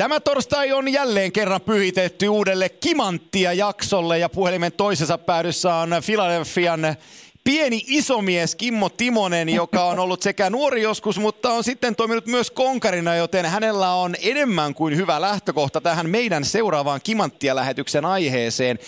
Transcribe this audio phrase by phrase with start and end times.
[0.00, 6.80] Tämä torstai on jälleen kerran pyhitetty uudelle Kimanttia jaksolle ja puhelimen toisessa päädyssä on Philadelphian
[7.44, 12.50] pieni isomies Kimmo Timonen, joka on ollut sekä nuori joskus, mutta on sitten toiminut myös
[12.50, 18.78] konkarina, joten hänellä on enemmän kuin hyvä lähtökohta tähän meidän seuraavaan Kimanttia-lähetyksen aiheeseen.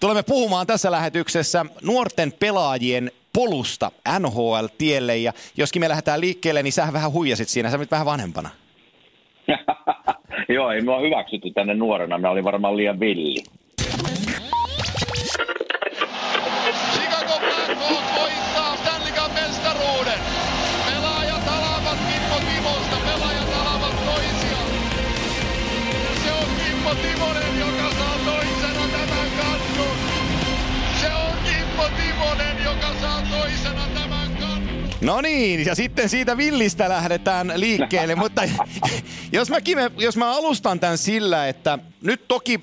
[0.00, 6.92] Tulemme puhumaan tässä lähetyksessä nuorten pelaajien polusta NHL-tielle ja joskin me lähdetään liikkeelle, niin sä
[6.92, 8.50] vähän huijasit siinä, sä nyt vähän vanhempana.
[10.54, 12.18] Joo, ei mua hyväksytty tänne nuorena.
[12.18, 13.42] Mä olin varmaan liian villi.
[35.00, 38.42] No niin, ja sitten siitä villistä lähdetään liikkeelle, mutta
[39.32, 42.60] jos mä, Kime, jos mä alustan tämän sillä, että nyt toki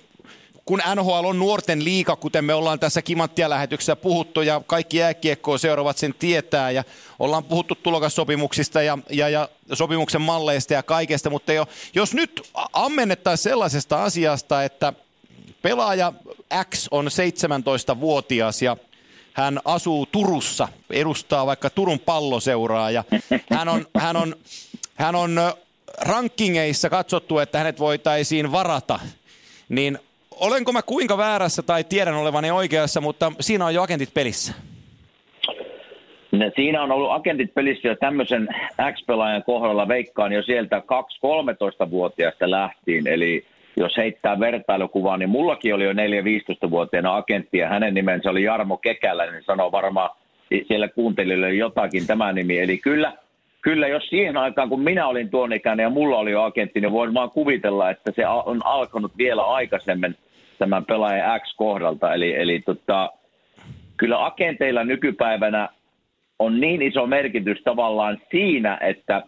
[0.67, 5.97] kun NHL on nuorten liiga, kuten me ollaan tässä Kimanttia-lähetyksessä puhuttu ja kaikki jääkiekkoa seuraavat
[5.97, 6.83] sen tietää ja
[7.19, 13.43] ollaan puhuttu tulokassopimuksista ja, ja, ja sopimuksen malleista ja kaikesta, mutta jo, jos nyt ammennettaisiin
[13.43, 14.93] sellaisesta asiasta, että
[15.61, 16.13] pelaaja
[16.69, 18.77] X on 17-vuotias ja
[19.37, 23.03] hän asuu Turussa, edustaa vaikka Turun palloseuraa ja
[23.49, 24.35] hän on, hän on,
[24.95, 25.39] hän on
[26.01, 28.99] rankingeissa katsottu, että hänet voitaisiin varata,
[29.69, 29.99] niin
[30.31, 34.53] olenko mä kuinka väärässä tai tiedän olevani oikeassa, mutta siinä on jo agentit pelissä.
[36.55, 38.47] Siinä on ollut agentit pelissä jo tämmöisen
[38.93, 43.07] X-pelaajan kohdalla veikkaan jo sieltä 2-13-vuotiaasta lähtien.
[43.07, 43.45] Eli
[43.77, 49.33] jos heittää vertailukuvaa, niin mullakin oli jo 4-15-vuotiaana agentti ja hänen nimensä oli Jarmo Kekäläinen,
[49.35, 50.09] niin sanoo varmaan
[50.67, 52.59] siellä kuuntelijoille jotakin tämä nimi.
[52.59, 53.13] Eli kyllä,
[53.61, 56.91] kyllä jos siihen aikaan, kun minä olin tuon ikäinen ja mulla oli jo agentti, niin
[56.91, 60.15] voin vaan kuvitella, että se on alkanut vielä aikaisemmin
[60.59, 62.13] tämän pelaajan X-kohdalta.
[62.13, 63.11] Eli, eli tota,
[63.97, 65.69] kyllä agenteilla nykypäivänä
[66.39, 69.23] on niin iso merkitys tavallaan siinä, että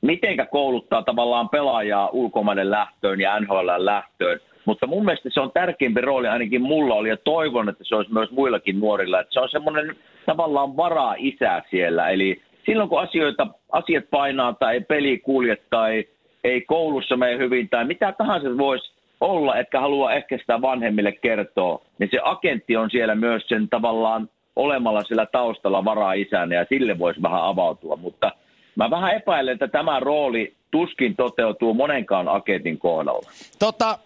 [0.00, 4.40] mitenkä kouluttaa tavallaan pelaajaa ulkomaiden lähtöön ja NHL lähtöön.
[4.64, 8.12] Mutta mun mielestä se on tärkeämpi rooli, ainakin mulla oli, ja toivon, että se olisi
[8.12, 12.08] myös muillakin nuorilla, että se on semmoinen tavallaan varaa isä siellä.
[12.08, 16.04] Eli silloin kun asioita, asiat painaa tai peli kulje tai
[16.44, 21.80] ei koulussa mene hyvin tai mitä tahansa voisi olla, etkä halua ehkä sitä vanhemmille kertoa,
[21.98, 26.98] niin se agentti on siellä myös sen tavallaan olemalla sillä taustalla varaa isänä ja sille
[26.98, 27.96] voisi vähän avautua.
[27.96, 28.32] Mutta
[28.78, 33.30] mä vähän epäilen, että tämä rooli tuskin toteutuu monenkaan agentin kohdalla.
[33.58, 33.98] Tota,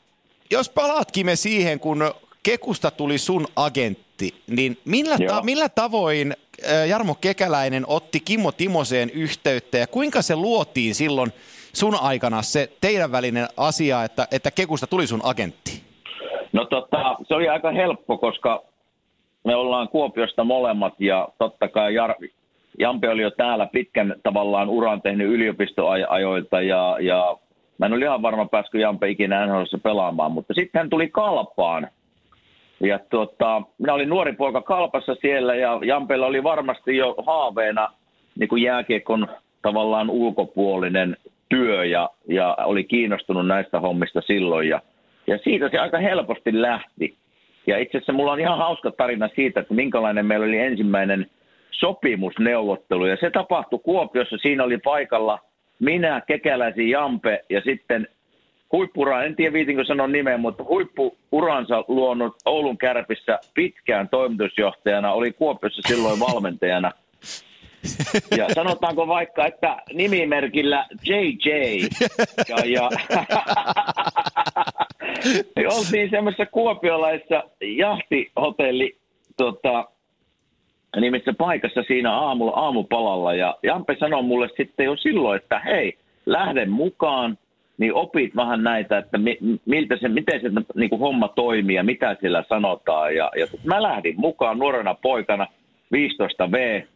[0.50, 2.10] jos palaatkin me siihen, kun
[2.43, 6.34] Kekusta tuli sun agentti, niin millä, ta- millä tavoin
[6.88, 11.33] Jarmo Kekäläinen otti Kimmo Timoseen yhteyttä ja kuinka se luotiin silloin
[11.72, 15.83] sun aikana se teidän välinen asia, että, että Kekusta tuli sun agentti?
[16.53, 18.62] No tota, se oli aika helppo, koska
[19.44, 22.28] me ollaan Kuopiosta molemmat ja totta kai Jar-
[22.78, 27.37] Jampe oli jo täällä pitkän tavallaan uran tehnyt yliopistoajoilta ja, ja
[27.78, 31.88] mä en ole ihan varma pääskö Jampe ikinä NHLssä pelaamaan, mutta sitten hän tuli Kalpaan.
[32.81, 37.88] Ja tota, minä olin nuori poika Kalpassa siellä ja Jampella oli varmasti jo haaveena
[38.38, 39.28] niin kuin jääkiekon
[39.62, 41.16] tavallaan ulkopuolinen
[41.49, 44.69] työ ja, ja oli kiinnostunut näistä hommista silloin.
[44.69, 44.81] Ja,
[45.27, 47.16] ja siitä se aika helposti lähti.
[47.66, 51.27] Ja itse asiassa mulla on ihan hauska tarina siitä, että minkälainen meillä oli ensimmäinen
[51.82, 53.06] sopimusneuvottelu.
[53.06, 54.37] Ja se tapahtui Kuopiossa.
[54.37, 55.38] Siinä oli paikalla
[55.78, 58.09] minä, Kekäläisi Jampe ja sitten
[58.72, 65.82] huippura, en tiedä viitinkö sanoa nimeä, mutta huippuuransa luonut Oulun kärpissä pitkään toimitusjohtajana, oli Kuopiossa
[65.88, 66.92] silloin valmentajana.
[68.37, 71.48] Ja sanotaanko vaikka, että nimimerkillä JJ.
[72.48, 72.88] Ja, ja
[75.78, 78.97] oltiin semmoisessa kuopiolaisessa jahtihotelli
[79.37, 79.88] tota,
[81.00, 83.34] nimissä paikassa siinä aamulla, aamupalalla.
[83.34, 87.38] Ja Jampe sanoi mulle sitten jo silloin, että hei, lähden mukaan,
[87.78, 91.84] niin opit vähän näitä, että mi, miltä se, miten se niin kuin homma toimii ja
[91.84, 93.15] mitä siellä sanotaan.
[93.16, 95.47] Ja, ja mä lähdin mukaan nuorena poikana,
[95.94, 96.86] 15V,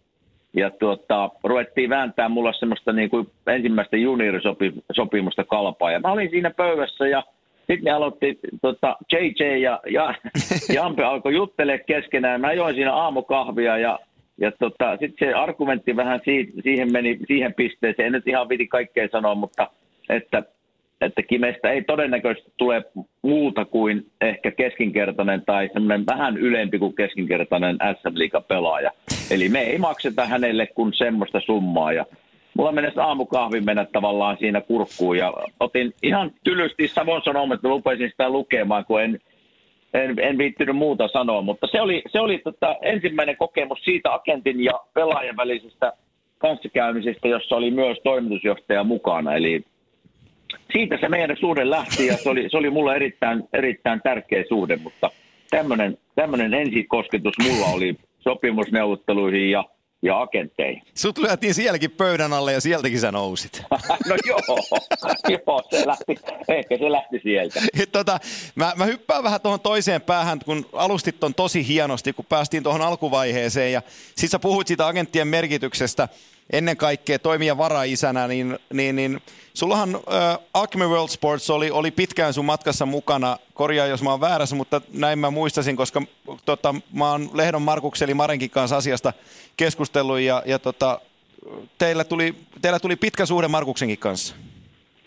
[0.55, 5.93] ja tuota, ruvettiin vääntää mulla semmoista niin kuin ensimmäistä juniorisopimusta kalpaa.
[5.93, 7.23] Ja mä olin siinä pöydässä ja
[7.67, 10.15] sitten ne aloitti, tota, JJ ja, ja
[10.75, 12.41] Jampe alkoi juttelemaan keskenään.
[12.41, 13.99] Mä join siinä aamukahvia ja,
[14.39, 18.07] ja tota, sitten se argumentti vähän siitä, siihen meni siihen pisteeseen.
[18.07, 19.71] En nyt ihan viti kaikkea sanoa, mutta
[20.09, 20.43] että,
[21.01, 22.85] että Kimestä ei todennäköisesti tule
[23.23, 28.91] muuta kuin ehkä keskinkertainen tai semmoinen vähän ylempi kuin keskinkertainen SM pelaaja.
[29.31, 32.07] Eli me ei makseta hänelle kuin semmoista summaa ja
[32.57, 38.31] mulla mennessä aamukahvin mennä tavallaan siinä kurkkuun ja otin ihan tylysti Savon Sanomat, lupesin sitä
[38.31, 39.21] lukemaan, kun en,
[39.95, 44.65] en, en viittynyt muuta sanoa, mutta se oli, se oli tota ensimmäinen kokemus siitä agentin
[44.65, 45.93] ja pelaajan välisestä
[46.39, 49.65] kanssakäymisestä, jossa oli myös toimitusjohtaja mukana, eli
[50.73, 54.77] siitä se meidän suhde lähti ja se oli, se oli mulle erittäin, erittäin tärkeä suhde,
[54.77, 55.11] mutta
[56.15, 59.65] tämmöinen ensikosketus mulla oli sopimusneuvotteluihin ja,
[60.07, 60.83] ja agentteihin.
[60.95, 63.63] Sut lyötiin sielläkin pöydän alle ja sieltäkin sä nousit.
[64.09, 64.41] no joo,
[65.29, 66.15] joo se lähti,
[66.49, 67.61] ehkä se lähti sieltä.
[67.93, 68.21] tota,
[68.55, 72.83] mä, mä hyppään vähän tuohon toiseen päähän, kun alustit on tosi hienosti, kun päästiin tuohon
[72.83, 73.83] alkuvaiheeseen ja
[74.17, 76.09] sit sä puhuit siitä agenttien merkityksestä
[76.53, 79.21] ennen kaikkea toimia varaisänä, niin, niin, niin
[79.55, 84.21] sullahan äh, Acme World Sports oli, oli pitkään sun matkassa mukana, korjaa jos mä oon
[84.21, 86.03] väärässä, mutta näin mä muistasin, koska
[86.45, 89.13] tota, mä oon Lehdon Markukseli Marenkin kanssa asiasta
[89.57, 91.01] keskustellut ja, ja tota,
[91.79, 94.35] teillä, tuli, teillä tuli pitkä suhde Markuksenkin kanssa.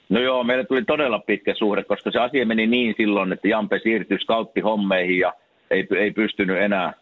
[0.10, 3.80] No joo, meillä tuli todella pitkä suhde, koska se asia meni niin silloin, että Jampe
[3.84, 5.34] siirtyi scouttihommeihin ja
[5.72, 6.94] ei, ei pystynyt enää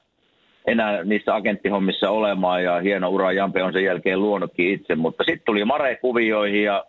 [0.68, 5.46] enää niissä agenttihommissa olemaan ja hieno ura Jampe on sen jälkeen luonutkin itse, mutta sitten
[5.46, 6.86] tuli Mare-kuvioihin ja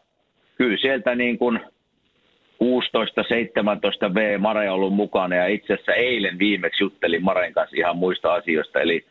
[0.57, 1.61] kyllä sieltä niin kuin
[2.65, 5.37] 16-17 V Mare on ollut mukana.
[5.37, 9.05] Ja itse asiassa eilen viimeksi juttelin Maren kanssa ihan muista asioista, eli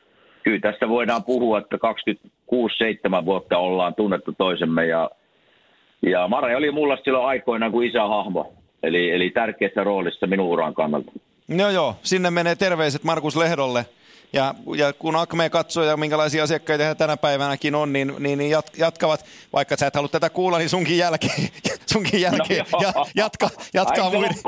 [0.44, 1.78] kyllä tässä voidaan puhua, että
[3.22, 4.86] 26-7 vuotta ollaan tunnettu toisemme.
[4.86, 5.10] Ja,
[6.02, 8.54] ja Mare oli mulla silloin aikoinaan kuin isähahmo,
[8.84, 11.12] eli, eli tärkeässä roolissa minun uran kannalta.
[11.48, 13.86] No joo, sinne menee terveiset Markus Lehdolle
[14.34, 18.52] ja, ja kun Akme katsoo ja minkälaisia asiakkaita he tänä päivänäkin on, niin, niin, niin
[18.78, 21.50] jatkavat, vaikka sä et halua tätä kuulla, niin sunkin jälkeen,
[21.94, 24.36] sunkin jälkeen no ja, jatka, jatkaa muiden,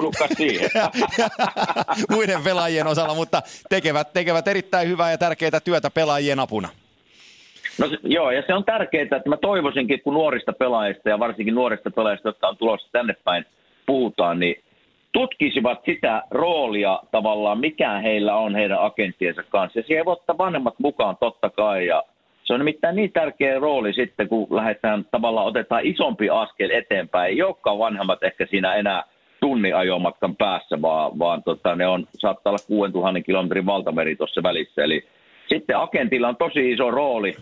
[2.12, 6.70] muiden pelaajien osalla, mutta tekevät, tekevät erittäin hyvää ja tärkeää työtä pelaajien apuna.
[7.78, 11.92] No joo, ja se on tärkeää, että mä toivoisinkin, kun nuorista pelaajista ja varsinkin nuorista
[11.92, 13.46] pelaajista, jotka on tulossa tänne päin,
[13.86, 14.64] puhutaan, niin
[15.12, 19.80] tutkisivat sitä roolia tavallaan, mikä heillä on heidän agenttiensa kanssa.
[19.80, 21.88] Ja siihen voi ottaa vanhemmat mukaan totta kai.
[21.88, 22.04] Ja
[22.44, 27.30] se on nimittäin niin tärkeä rooli sitten, kun lähdetään tavallaan otetaan isompi askel eteenpäin.
[27.30, 29.04] Ei olekaan vanhemmat ehkä siinä enää
[29.40, 34.84] tunnin ajomatkan päässä, vaan, vaan tota, ne on, saattaa olla 6000 kilometrin valtameri tuossa välissä.
[34.84, 35.08] Eli
[35.50, 37.36] sitten agentilla on tosi iso rooli,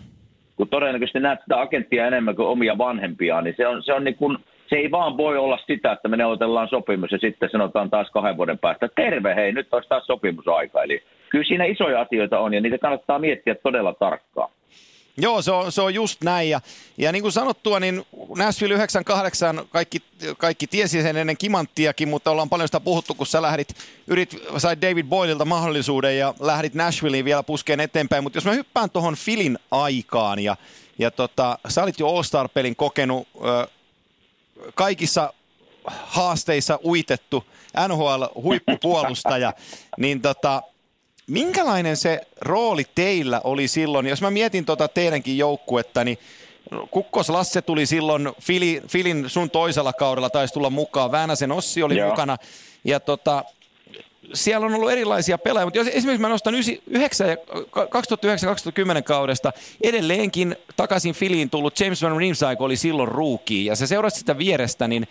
[0.56, 4.16] kun todennäköisesti näet sitä agenttia enemmän kuin omia vanhempia, niin se on, se on niin
[4.16, 4.38] kuin–
[4.68, 8.36] se ei vaan voi olla sitä, että me neuvotellaan sopimus ja sitten sanotaan taas kahden
[8.36, 10.82] vuoden päästä, terve hei, nyt olisi taas sopimusaika.
[10.82, 14.50] Eli kyllä siinä isoja asioita on ja niitä kannattaa miettiä todella tarkkaan.
[15.20, 16.50] Joo, se on, se on just näin.
[16.50, 16.60] Ja,
[16.98, 18.02] ja niin kuin sanottua, niin
[18.36, 19.98] Nashville 98, kaikki,
[20.38, 23.68] kaikki tiesi sen ennen Kimanttiakin, mutta ollaan paljon sitä puhuttu, kun sä lähdit,
[24.06, 28.22] yrit, sait David Boylilta mahdollisuuden ja lähdit Nashvilleen vielä puskeen eteenpäin.
[28.22, 30.56] Mutta jos mä hyppään tuohon Filin aikaan ja,
[30.98, 33.28] ja tota, sä olit jo All-Star-pelin kokenut,
[34.74, 35.32] kaikissa
[35.86, 37.44] haasteissa uitettu
[37.88, 39.52] NHL-huippupuolustaja,
[39.98, 40.62] niin tota,
[41.26, 44.06] minkälainen se rooli teillä oli silloin?
[44.06, 46.18] Jos mä mietin tota teidänkin joukkuetta, niin
[46.90, 51.96] Kukkos Lasse tuli silloin, Fili, Filin sun toisella kaudella taisi tulla mukaan, Väänäsen Ossi oli
[51.96, 52.10] Joo.
[52.10, 52.36] mukana,
[52.84, 53.44] ja tota,
[54.34, 56.54] siellä on ollut erilaisia pelaajia, mutta jos esimerkiksi mä nostan
[58.98, 59.52] 2009-2010 kaudesta,
[59.82, 64.88] edelleenkin takaisin Filiin tullut James Van Riemsdyk oli silloin ruuki ja se seurasi sitä vierestä,
[64.88, 65.08] niin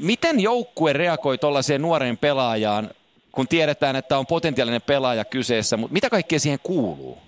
[0.00, 2.90] miten joukkue reagoi tuollaiseen nuoreen pelaajaan,
[3.32, 7.18] kun tiedetään, että on potentiaalinen pelaaja kyseessä, mutta mitä kaikkea siihen kuuluu?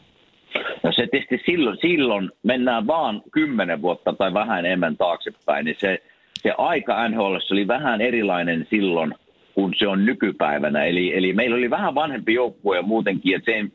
[0.82, 6.02] No se tietysti silloin, silloin mennään vaan kymmenen vuotta tai vähän enemmän taaksepäin, niin se,
[6.42, 9.14] se aika NHL oli vähän erilainen silloin–
[9.60, 10.84] kuin se on nykypäivänä.
[10.84, 13.72] Eli, eli meillä oli vähän vanhempi joukkue ja muutenkin, että James,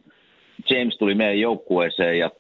[0.70, 2.32] James tuli meidän joukkueeseen ja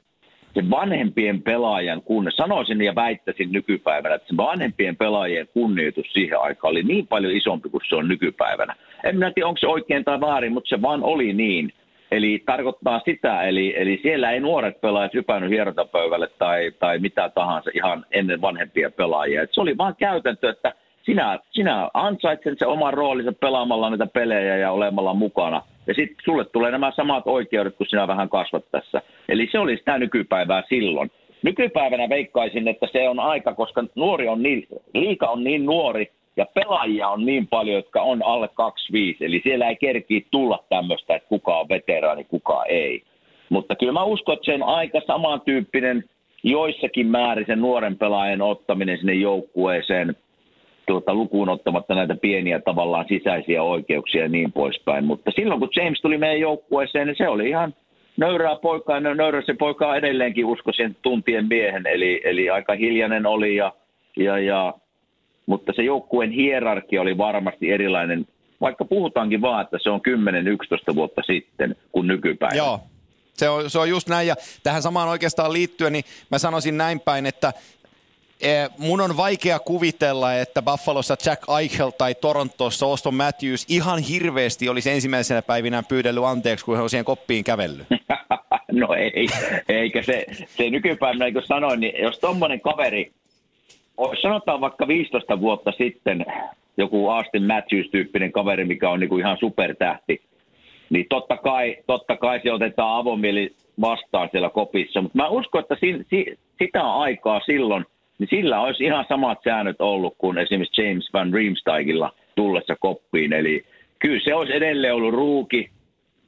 [0.53, 6.71] se vanhempien pelaajan kunne, sanoisin ja väittäisin nykypäivänä, että se vanhempien pelaajien kunnioitus siihen aikaan
[6.71, 8.75] oli niin paljon isompi kuin se on nykypäivänä.
[9.03, 11.73] En minä tiedä, onko se oikein tai väärin, mutta se vaan oli niin.
[12.11, 17.71] Eli tarkoittaa sitä, eli, eli siellä ei nuoret pelaajat hypännyt hierotapöydälle tai, tai mitä tahansa
[17.73, 19.41] ihan ennen vanhempia pelaajia.
[19.41, 20.73] Et se oli vaan käytäntö, että–
[21.05, 25.61] sinä, sinä ansaitset se oman roolinsa pelaamalla niitä pelejä ja olemalla mukana.
[25.87, 29.01] Ja sitten sulle tulee nämä samat oikeudet, kun sinä vähän kasvat tässä.
[29.29, 31.11] Eli se oli sitä nykypäivää silloin.
[31.43, 36.45] Nykypäivänä veikkaisin, että se on aika, koska nuori on niin, liika on niin nuori ja
[36.53, 39.25] pelaajia on niin paljon, jotka on alle 25.
[39.25, 43.03] Eli siellä ei kerki tulla tämmöistä, että kuka on veteraani, kuka ei.
[43.49, 46.03] Mutta kyllä mä uskon, että se on aika samantyyppinen
[46.43, 50.15] joissakin määrin sen nuoren pelaajan ottaminen sinne joukkueeseen–
[50.87, 55.05] tuota, lukuun ottamatta näitä pieniä tavallaan sisäisiä oikeuksia ja niin poispäin.
[55.05, 57.73] Mutta silloin kun James tuli meidän joukkueeseen, niin se oli ihan,
[58.17, 63.55] nöyrää poikaa, ja nöyrä se poika edelleenkin uskoisin tuntien miehen, eli, eli aika hiljainen oli,
[63.55, 63.73] ja,
[64.17, 64.73] ja, ja,
[65.45, 68.25] mutta se joukkueen hierarkia oli varmasti erilainen,
[68.61, 70.01] vaikka puhutaankin vaan, että se on
[70.91, 72.57] 10-11 vuotta sitten kuin nykypäivänä.
[72.57, 72.79] Joo,
[73.33, 76.99] se on, se on just näin, ja tähän samaan oikeastaan liittyen, niin mä sanoisin näin
[76.99, 77.53] päin, että
[78.77, 84.89] mun on vaikea kuvitella, että Buffalossa Jack Eichel tai Torontossa Auston Matthews ihan hirveästi olisi
[84.89, 87.87] ensimmäisenä päivinä pyydellyt anteeksi, kun he on siihen koppiin kävellyt.
[88.71, 89.27] no ei,
[89.69, 93.11] eikä se, se nykypäivänä, niin kuin sanoin, niin jos tommonen kaveri,
[94.21, 96.25] sanotaan vaikka 15 vuotta sitten,
[96.77, 100.21] joku Austin Matthews-tyyppinen kaveri, mikä on niin kuin ihan supertähti,
[100.89, 105.01] niin totta kai, totta kai se otetaan avomieli vastaan siellä kopissa.
[105.01, 107.85] Mutta mä uskon, että si, si, sitä aikaa silloin–
[108.19, 113.33] niin sillä olisi ihan samat säännöt ollut kuin esimerkiksi James Van Riemsdijkilla tullessa koppiin.
[113.33, 113.65] Eli
[113.99, 115.69] kyllä se olisi edelleen ollut ruuki.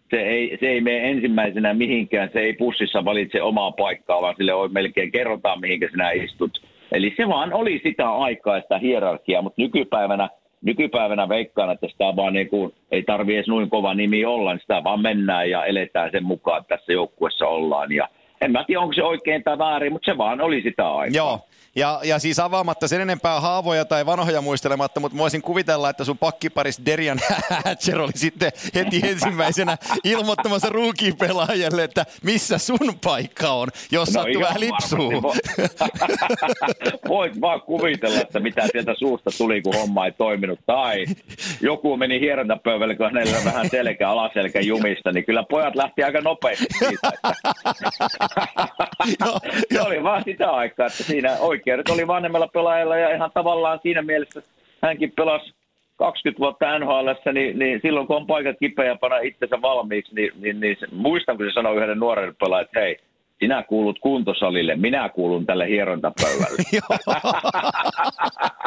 [0.09, 4.53] Se ei, se ei mene ensimmäisenä mihinkään, se ei pussissa valitse omaa paikkaa, vaan sille
[4.53, 6.61] on melkein kerrotaan, mihinkä sinä istut.
[6.91, 10.29] Eli se vaan oli sitä aikaa, sitä hierarkiaa, mutta nykypäivänä,
[10.61, 14.61] nykypäivänä veikkaan, että sitä vaan niin kuin, ei tarvi edes noin kova nimi olla, niin
[14.61, 17.91] sitä vaan mennään ja eletään sen mukaan, että tässä joukkuessa ollaan.
[17.91, 18.07] Ja
[18.41, 21.17] en mä tiedä, onko se oikein tai väärin, mutta se vaan oli sitä aikaa.
[21.17, 21.39] Joo,
[21.77, 26.17] ja, ja siis avaamatta sen enempää haavoja tai vanhoja muistelematta, mutta voisin kuvitella, että sun
[26.17, 27.19] pakkiparis Derian
[27.65, 34.41] Hatcher oli sitten heti ensimmäisenä ilmoittamassa ruukipelaajalle, että missä sun paikka on, jos no, sattuu
[34.41, 35.11] vähän lipsuu.
[37.07, 40.59] Voit vaan kuvitella, että mitä sieltä suusta tuli, kun homma ei toiminut.
[40.65, 41.05] Tai
[41.61, 46.65] joku meni hierontapöydälle, kun hänellä vähän selkä, alaselkä jumista, niin kyllä pojat lähti aika nopeasti
[46.79, 47.11] siitä.
[47.13, 47.33] Että...
[49.73, 53.79] Se oli vaan sitä aikaa, että siinä oikein oikeudet oli vanhemmalla pelaajalla ja ihan tavallaan
[53.83, 54.41] siinä mielessä
[54.81, 55.53] hänkin pelasi
[55.95, 60.31] 20 vuotta NHL, niin, niin silloin kun on paikat kipeä ja panna itsensä valmiiksi, niin,
[60.39, 62.97] niin, niin muistan, kun se sanoi yhdelle nuorelle pelaajalle, että hei,
[63.39, 66.63] sinä kuulut kuntosalille, minä kuulun tälle hierontapöydälle.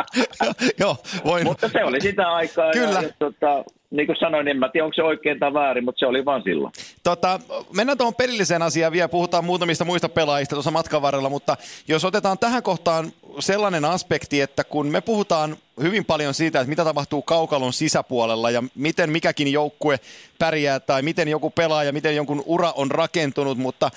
[0.80, 1.44] Joo, voin.
[1.44, 2.70] Mutta se oli sitä aikaa.
[2.72, 3.00] Kyllä.
[3.00, 5.98] Ja, ja, tota, niin kuin sanoin, en mä tiedä, onko se oikein tai väärin, mutta
[5.98, 6.72] se oli vaan silloin.
[7.02, 7.40] Tota,
[7.76, 11.56] mennään tuohon pelilliseen asiaan vielä, puhutaan muutamista muista pelaajista tuossa matkan varrella, mutta
[11.88, 16.84] jos otetaan tähän kohtaan sellainen aspekti, että kun me puhutaan hyvin paljon siitä, että mitä
[16.84, 20.00] tapahtuu kaukalon sisäpuolella ja miten mikäkin joukkue
[20.38, 23.90] pärjää tai miten joku pelaaja, miten jonkun ura on rakentunut, mutta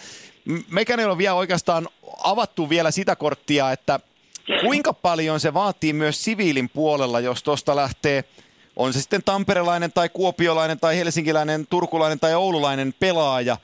[0.69, 1.89] mekään ei ole vielä oikeastaan
[2.23, 3.99] avattu vielä sitä korttia, että
[4.61, 8.23] kuinka paljon se vaatii myös siviilin puolella, jos tuosta lähtee–
[8.75, 13.57] on se sitten tamperelainen tai kuopiolainen tai helsinkiläinen, turkulainen tai oululainen pelaaja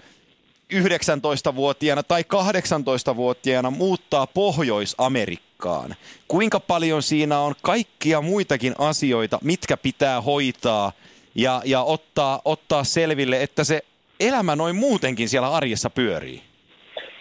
[0.74, 5.96] 19-vuotiaana tai 18-vuotiaana muuttaa Pohjois-Amerikkaan.
[6.28, 10.92] Kuinka paljon siinä on kaikkia muitakin asioita, mitkä pitää hoitaa
[11.36, 13.82] ja, ja ottaa, ottaa selville, että se
[14.20, 16.49] elämä noin muutenkin siellä arjessa pyörii?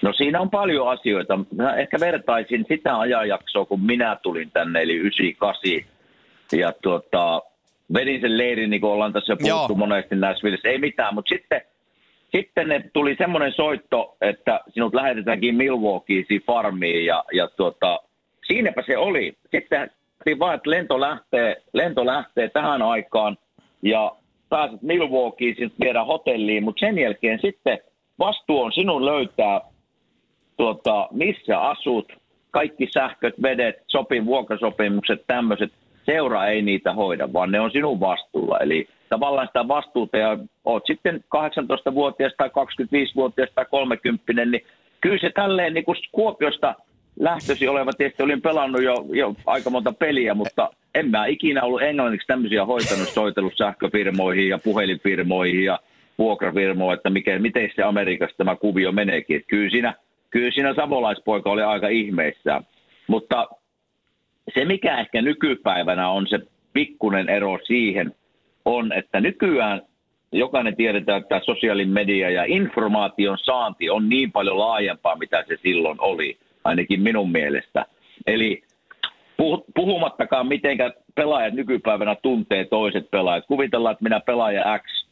[0.02, 1.38] No siinä on paljon asioita.
[1.56, 5.62] Mä ehkä vertaisin sitä ajanjaksoa, kun minä tulin tänne, eli 98.
[6.52, 7.42] Ja tuota,
[7.94, 9.78] vedin sen leirin, niin kuin ollaan tässä puhuttu Joo.
[9.78, 10.68] monesti Nashvillessä.
[10.68, 11.60] Ei mitään, mutta sitten,
[12.36, 18.00] sitten ne tuli semmoinen soitto, että sinut lähetetäänkin Milwaukeein farmiin ja, ja tuota,
[18.46, 19.36] siinäpä se oli.
[19.50, 19.90] Sitten
[20.38, 23.38] vaan, että lento lähtee, lento lähtee tähän aikaan
[23.82, 24.12] ja
[24.48, 27.78] pääset Milwaukeein, sinut viedään hotelliin, mutta sen jälkeen sitten
[28.18, 29.60] vastuu on sinun löytää,
[30.58, 32.12] tuota, missä asut,
[32.50, 35.72] kaikki sähköt, vedet, sopin, vuokrasopimukset, tämmöiset–
[36.12, 38.58] seura ei niitä hoida, vaan ne on sinun vastuulla.
[38.58, 44.64] Eli tavallaan sitä vastuuta ja oot sitten 18-vuotias tai 25-vuotias tai 30, niin
[45.00, 46.74] kyllä se tälleen niin kuin Kuopiosta
[47.20, 51.82] lähtösi oleva, tietysti olin pelannut jo, jo aika monta peliä, mutta en mä ikinä ollut
[51.82, 55.78] englanniksi tämmöisiä hoitanut, soitellut sähköfirmoihin ja puhelinfirmoihin ja
[56.18, 59.44] vuokrafirmoihin, että mikä, miten se Amerikassa tämä kuvio meneekin.
[59.46, 59.94] Kyllä siinä,
[60.30, 62.66] kyllä siinä savolaispoika oli aika ihmeissään.
[63.06, 63.48] Mutta
[64.54, 66.38] se, mikä ehkä nykypäivänä on se
[66.72, 68.14] pikkunen ero siihen,
[68.64, 69.82] on, että nykyään
[70.32, 76.00] jokainen tiedetään, että sosiaalinen media ja informaation saanti on niin paljon laajempaa, mitä se silloin
[76.00, 77.86] oli, ainakin minun mielestä.
[78.26, 78.62] Eli
[79.74, 80.78] puhumattakaan, miten
[81.14, 83.46] pelaajat nykypäivänä tuntee toiset pelaajat.
[83.46, 85.08] Kuvitellaan, että minä pelaaja X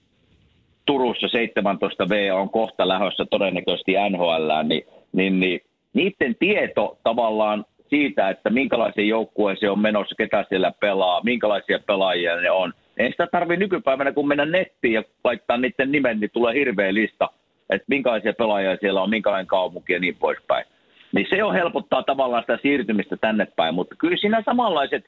[0.87, 4.83] Turussa 17V on kohta lähdössä todennäköisesti NHL, niin,
[5.17, 5.61] niin, niin
[5.95, 12.51] niiden tieto tavallaan siitä, että minkälaisen joukkueeseen on menossa, ketä siellä pelaa, minkälaisia pelaajia ne
[12.51, 12.73] on.
[12.97, 17.31] Ei sitä tarvitse nykypäivänä, kun mennä nettiin ja laittaa niiden nimen, niin tulee hirveä lista,
[17.71, 20.65] että minkälaisia pelaajia siellä on, minkälainen kaupunki ja niin poispäin.
[21.13, 25.05] Niin se on helpottaa tavallaan sitä siirtymistä tänne päin, mutta kyllä siinä samanlaiset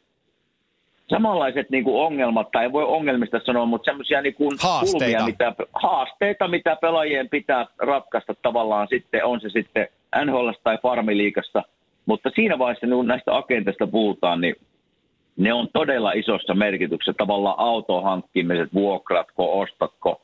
[1.09, 4.99] samanlaiset niin kuin ongelmat, tai ei voi ongelmista sanoa, mutta semmoisia niin kuin Haasteita.
[4.99, 9.89] kulmia, mitä, haasteita, mitä pelaajien pitää ratkaista tavallaan sitten, on se sitten
[10.25, 11.63] NHL tai Farmiliikassa.
[12.07, 14.55] Mutta siinä vaiheessa, kun näistä agenteista puhutaan, niin
[15.37, 17.15] ne on todella isossa merkityksessä.
[17.19, 20.21] Tavallaan autohankkimiset, vuokratko, ostatko,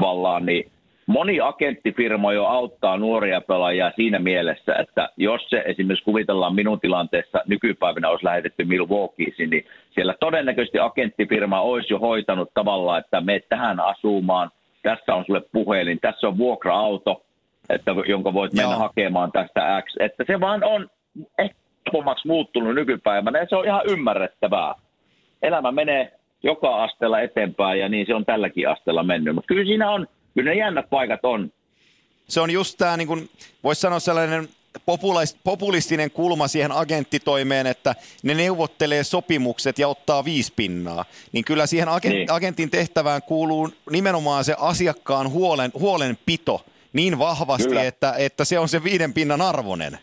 [0.00, 0.70] tavallaan, niin
[1.08, 7.42] moni agenttifirma jo auttaa nuoria pelaajia siinä mielessä, että jos se esimerkiksi kuvitellaan minun tilanteessa
[7.46, 13.80] nykypäivänä olisi lähetetty Milwaukeeisiin, niin siellä todennäköisesti agenttifirma olisi jo hoitanut tavallaan, että me tähän
[13.80, 14.50] asumaan,
[14.82, 17.22] tässä on sulle puhelin, tässä on vuokra-auto,
[17.70, 18.80] että, jonka voit mennä Joo.
[18.80, 19.94] hakemaan tästä X.
[20.00, 20.88] Että se vaan on
[21.38, 24.74] helpommaksi muuttunut nykypäivänä ja se on ihan ymmärrettävää.
[25.42, 26.12] Elämä menee
[26.42, 29.34] joka asteella eteenpäin ja niin se on tälläkin asteella mennyt.
[29.34, 30.06] Mutta kyllä siinä on,
[30.38, 31.52] kyllä ne jännät paikat on.
[32.28, 33.30] Se on just tämä, niin kuin,
[33.64, 34.48] voisi sanoa sellainen
[35.44, 41.04] populistinen kulma siihen agenttitoimeen, että ne neuvottelee sopimukset ja ottaa viisi pinnaa.
[41.32, 42.32] Niin kyllä siihen agent, Niin.
[42.32, 47.84] agentin tehtävään kuuluu nimenomaan se asiakkaan huolen, huolenpito niin vahvasti, Kyllä.
[47.84, 49.98] että, että se on se viiden pinnan arvoinen.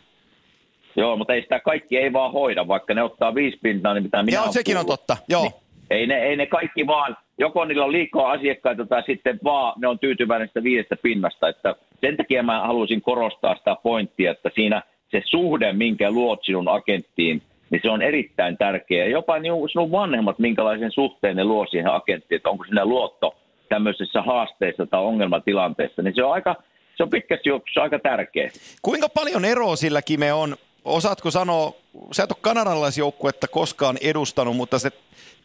[0.95, 4.23] Joo, mutta ei sitä kaikki ei vaan hoida, vaikka ne ottaa viisi pintaa, niin mitä
[4.23, 4.99] minä Joo, sekin on kuullut.
[4.99, 5.17] totta.
[5.29, 5.41] Joo.
[5.41, 5.53] Niin,
[5.89, 9.87] ei, ne, ei ne kaikki vaan, joko niillä on liikaa asiakkaita tai sitten vaan ne
[9.87, 11.49] on tyytyväinen sitä viidestä pinnasta.
[11.49, 16.69] Että sen takia mä halusin korostaa sitä pointtia, että siinä se suhde, minkä luot sinun
[16.69, 19.05] agenttiin, niin se on erittäin tärkeä.
[19.05, 23.35] Jopa niin sinun vanhemmat, minkälaisen suhteen ne luo siihen agenttiin, että onko sinä luotto
[23.69, 26.55] tämmöisessä haasteessa tai ongelmatilanteessa, niin se on aika,
[26.97, 28.49] se on pitkästi juoksussa aika tärkeä.
[28.81, 30.55] Kuinka paljon eroa sillä Kime on?
[30.85, 31.73] Osaatko sanoa,
[32.11, 34.89] sä et ole kanadalaisjoukkuetta koskaan edustanut, mutta se,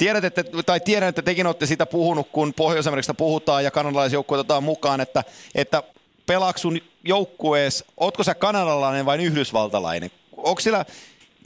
[0.00, 4.64] tiedät, että, tai tiedän, että tekin olette sitä puhunut, kun Pohjois-Amerikasta puhutaan ja kanadalaisjoukkueet otetaan
[4.64, 5.22] mukaan, että,
[5.54, 5.82] että
[6.26, 10.10] pelaako sun joukkueessa, ootko sä kanadalainen vai yhdysvaltalainen?
[10.36, 10.84] Onko sillä,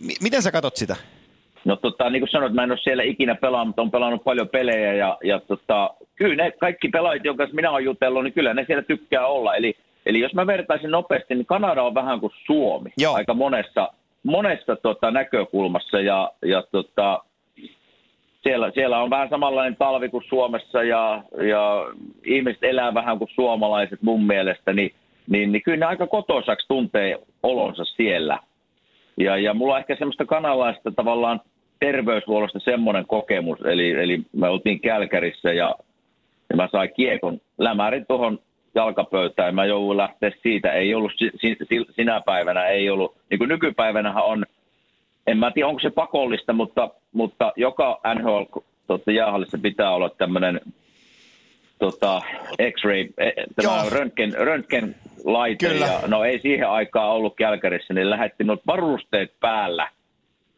[0.06, 0.96] mi- miten sä katot sitä?
[1.64, 4.48] No tota, niin kuin sanoit, mä en ole siellä ikinä pelannut, mutta on pelannut paljon
[4.48, 8.64] pelejä ja, ja tota, kyllä ne kaikki pelaajat, jotka minä olen jutellut, niin kyllä ne
[8.66, 9.54] siellä tykkää olla.
[9.54, 13.14] Eli, eli jos mä vertaisin nopeasti, niin Kanada on vähän kuin Suomi Joo.
[13.14, 13.88] aika monessa,
[14.22, 17.22] monessa tota, näkökulmassa ja, ja tota,
[18.44, 21.86] siellä, siellä on vähän samanlainen talvi kuin Suomessa ja, ja
[22.24, 24.94] ihmiset elää vähän kuin suomalaiset mun mielestä, niin,
[25.28, 28.38] niin, niin kyllä ne aika kotoisaksi tuntee olonsa siellä.
[29.16, 31.40] Ja, ja mulla on ehkä semmoista kanalaista tavallaan
[31.80, 35.74] terveyshuollosta semmoinen kokemus, eli, eli me oltiin Kälkärissä ja,
[36.50, 38.38] ja mä sain kiekon lämärin tuohon
[38.74, 40.72] jalkapöytään ja mä jouduin lähteä siitä.
[40.72, 44.44] Ei ollut si, si- sinä päivänä, ei ollut, niin kuin nykypäivänähän on,
[45.26, 48.42] en mä tiedä onko se pakollista, mutta, mutta joka NHL
[48.86, 50.60] tota, jäähallissa pitää olla tämmöinen
[51.78, 52.22] tota,
[52.70, 53.90] X-ray, eh, tämä Joo.
[53.90, 55.68] röntgen, röntgen laite.
[55.68, 55.86] Kyllä.
[55.86, 59.88] Ja, no ei siihen aikaan ollut Kälkärissä, niin lähdettiin noita varusteet päällä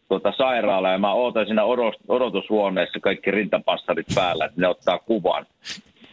[0.08, 5.46] tuota sairaalaan ja mä ootan siinä odot- odotushuoneessa kaikki rintapassarit päällä, että ne ottaa kuvan.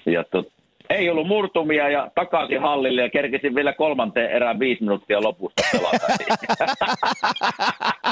[0.05, 0.47] Ja tot,
[0.89, 6.07] ei ollut murtumia ja takaisin hallille ja kerkesin vielä kolmanteen erään viisi minuuttia lopusta pelata.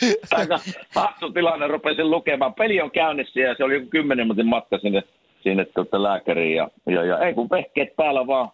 [0.30, 0.58] Aika
[0.94, 2.54] hassu tilanne, rupesin lukemaan.
[2.54, 5.02] Peli on käynnissä ja se oli joku kymmenen minuutin matka sinne,
[5.42, 6.56] sinne tuota lääkäriin.
[6.56, 8.48] Ja, ja, ja ei kun vehkeet päällä vaan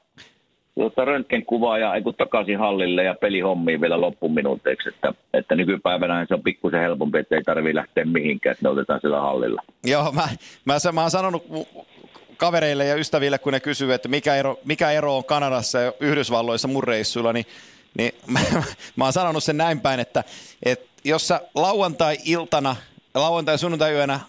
[0.75, 4.89] tuota röntgenkuvaa ja ei kun takaisin hallille ja pelihommiin vielä loppuminuuteiksi.
[4.89, 9.01] Että, että nykypäivänä se on pikkusen helpompi, että ei tarvitse lähteä mihinkään, että ne otetaan
[9.01, 9.63] siellä hallilla.
[9.85, 10.29] Joo, mä,
[10.65, 11.47] mä, mä oon sanonut
[12.37, 16.69] kavereille ja ystäville, kun ne kysyy, että mikä ero, mikä ero on Kanadassa ja Yhdysvalloissa
[16.69, 17.47] mun reissuilla, niin,
[17.97, 18.41] niin mä,
[18.97, 20.25] mä oon sanonut sen näin päin, että,
[20.63, 22.77] että jos sä lauantai-iltana,
[23.15, 24.21] lauantai- sunnuntai-yönä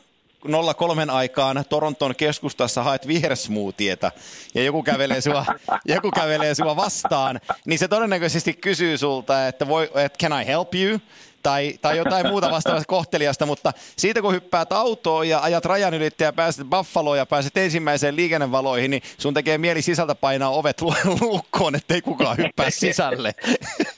[0.78, 4.12] 03 aikaan Toronton keskustassa haet vihersmoothieta
[4.56, 5.46] ja joku kävelee, sua,
[5.86, 10.76] joku kävelee sua vastaan, niin se todennäköisesti kysyy sulta, että, voi, että can I help
[10.76, 11.00] you?
[11.44, 16.28] Tai, tai jotain muuta vastaavasta kohteliasta, mutta siitä kun hyppäät autoon ja ajat rajan ylittäjä
[16.28, 20.94] ja pääset Buffaloon ja pääset ensimmäiseen liikennevaloihin, niin sun tekee mieli sisältä painaa ovet lu-
[21.22, 23.36] lukkoon, ettei kukaan hyppää sisälle.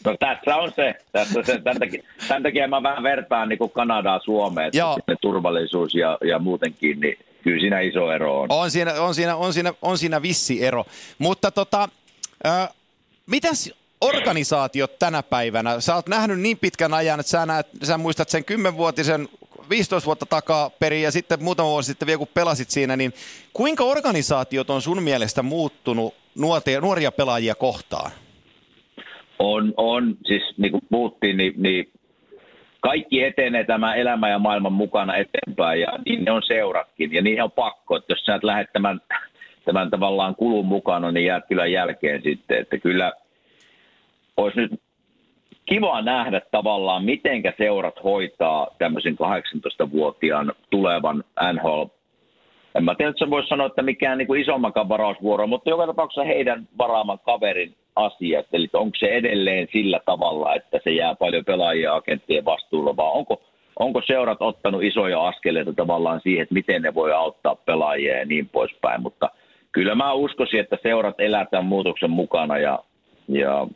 [0.05, 0.95] No tässä on se.
[1.11, 1.59] Tässä se.
[1.61, 6.39] Tämän, takia, tämän takia mä vähän vertaan niin kuin Kanadaa Suomeen, että turvallisuus ja, ja
[6.39, 8.47] muutenkin, niin kyllä siinä iso ero on.
[8.49, 10.85] On siinä, on siinä, on siinä, on siinä vissi ero.
[11.17, 11.89] Mutta tota,
[12.45, 12.69] äh,
[13.25, 15.79] mitäs organisaatiot tänä päivänä?
[15.79, 19.27] Sä oot nähnyt niin pitkän ajan, että sä, näet, sä muistat sen 10-vuotisen
[19.69, 23.13] 15 vuotta takaa perin ja sitten muutama vuosi sitten vielä kun pelasit siinä, niin
[23.53, 28.11] kuinka organisaatiot on sun mielestä muuttunut nuoria, nuoria pelaajia kohtaan?
[29.39, 31.91] On, on, siis niin kuin puhuttiin, niin, niin
[32.79, 37.43] kaikki etenee tämä elämä ja maailman mukana eteenpäin ja niin ne on seuratkin ja niihin
[37.43, 39.01] on pakko, että jos sä et lähde tämän,
[39.65, 43.11] tämän tavallaan kulun mukana, niin jäät kyllä jälkeen sitten, että kyllä
[44.39, 44.71] olisi nyt
[45.65, 51.23] kiva nähdä tavallaan, mitenkä seurat hoitaa tämmöisen 18-vuotiaan tulevan
[51.53, 51.83] NHL
[52.75, 54.45] en mä tiedä, että se voisi sanoa, että mikään niin kuin
[54.89, 60.79] varausvuoro, mutta joka tapauksessa heidän varaaman kaverin asiat, eli onko se edelleen sillä tavalla, että
[60.83, 63.41] se jää paljon pelaajia agenttien vastuulla, vai onko,
[63.79, 68.49] onko seurat ottanut isoja askeleita tavallaan siihen, että miten ne voi auttaa pelaajia ja niin
[68.49, 69.29] poispäin, mutta
[69.71, 72.79] kyllä mä uskoisin, että seurat elää tämän muutoksen mukana ja,
[73.27, 73.67] ja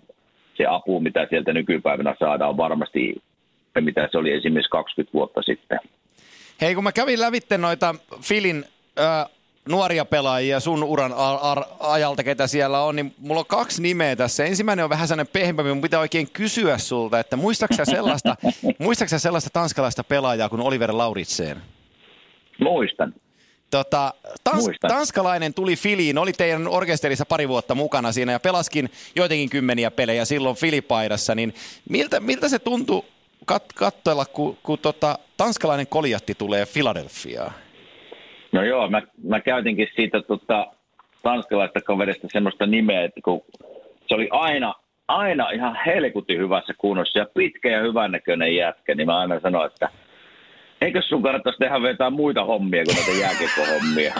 [0.58, 3.16] se apu, mitä sieltä nykypäivänä saadaan, varmasti
[3.80, 5.80] mitä se oli esimerkiksi 20 vuotta sitten.
[6.62, 8.66] Hei, kun mä kävin lävitte noita Filin
[9.00, 9.02] ö,
[9.70, 14.16] nuoria pelaajia sun uran ar- ar- ajalta, ketä siellä on, niin mulla on kaksi nimeä
[14.16, 14.46] tässä.
[14.46, 18.36] Ensimmäinen on vähän sellainen pehmeämpi, mun pitää oikein kysyä sulta, että muistaaksä sellaista,
[18.80, 21.58] muistaaksä sellaista tanskalaista pelaajaa kuin Oliver Lauritseen?
[22.60, 23.14] Muistan.
[23.74, 29.50] Tota, tans, tanskalainen tuli Filiin, oli teidän orkesterissa pari vuotta mukana siinä ja pelaskin joitakin
[29.50, 31.54] kymmeniä pelejä silloin Filipaidassa, niin
[31.90, 33.04] miltä, miltä se tuntui
[33.46, 37.52] kat, katsoilla, kun, kun tota, tanskalainen koljatti tulee Filadelfiaan?
[38.52, 40.68] No joo, mä, mä käytinkin siitä tota,
[41.24, 43.42] tanskalaista kaverista semmoista nimeä, että kun
[44.08, 44.74] se oli aina,
[45.08, 49.90] aina ihan helkutin hyvässä kunnossa ja pitkä ja hyvännäköinen jätkä, niin mä aina sanoin, että
[50.84, 54.14] eikö sun kannattaisi tehdä jotain muita hommia kuin näitä jääkiekkohommia?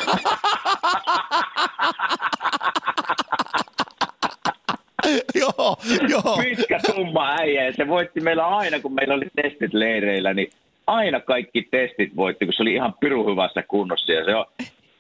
[5.42, 5.78] joo,
[6.10, 6.38] joo.
[6.44, 10.50] Pitkä tumma äijä se voitti meillä aina, kun meillä oli testit leireillä, niin
[10.88, 14.12] aina kaikki testit voitti, kun se oli ihan piru hyvässä kunnossa.
[14.12, 14.46] Ja se on,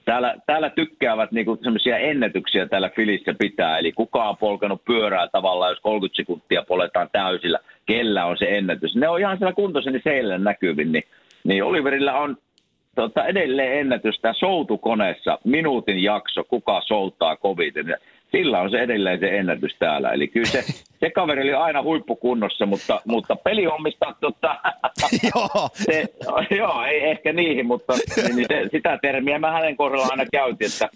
[0.05, 5.71] täällä, täällä tykkäävät niinku semmoisia ennätyksiä täällä Filissä pitää, eli kuka on polkanut pyörää tavallaan,
[5.71, 8.95] jos 30 sekuntia poletaan täysillä, kellä on se ennätys.
[8.95, 11.03] Ne on ihan siellä kuntossa, niin seille näkyvin, niin,
[11.43, 12.37] niin Oliverilla on
[12.95, 17.97] tota, edelleen ennätys tämä soutukoneessa, minuutin jakso, kuka soutaa koviten
[18.37, 20.11] sillä on se edelleen se ennätys täällä.
[20.11, 20.61] Eli kyllä se,
[21.01, 24.59] se kaveri oli aina huippukunnossa, mutta, mutta pelihommista, tota,
[25.35, 25.69] joo.
[25.73, 26.05] Se,
[26.55, 27.93] joo, ei ehkä niihin, mutta
[28.35, 30.89] niin se, sitä termiä mä hänen kohdalla aina käytin, että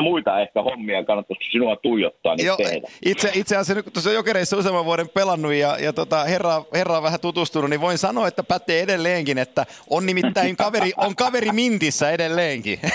[0.00, 2.88] muita ehkä hommia kannattaisi sinua tuijottaa, niin Joo, tehdä.
[3.04, 7.02] Itse, itse asiassa nyt tuossa Jokereissa useamman vuoden pelannut ja, ja tota, herra, herra on
[7.02, 12.10] vähän tutustunut, niin voin sanoa, että pätee edelleenkin, että on nimittäin kaveri, on kaveri mintissä
[12.10, 12.78] edelleenkin.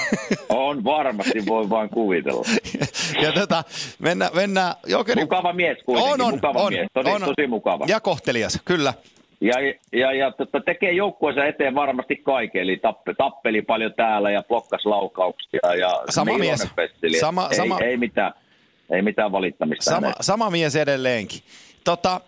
[0.49, 2.45] On varmasti, voi vain kuvitella.
[3.23, 3.63] ja tota,
[3.99, 5.21] mennään, mennään Jokeri...
[5.21, 7.85] Mukava mies kuitenkin, on, on, mukava on, mies, tosi, on, tosi mukava.
[7.87, 8.93] Ja kohtelias, kyllä.
[9.41, 9.53] Ja,
[9.93, 14.85] ja, ja tota, tekee joukkueensa eteen varmasti kaiken, eli tappe, tappeli paljon täällä ja blokkas
[14.85, 15.75] laukauksia.
[15.79, 16.67] Ja sama mies.
[17.19, 18.33] Sama, ei, sama, ei, mitään,
[18.91, 19.83] ei mitään valittamista.
[19.83, 21.41] Sama, sama mies edelleenkin.
[21.83, 22.21] Tota,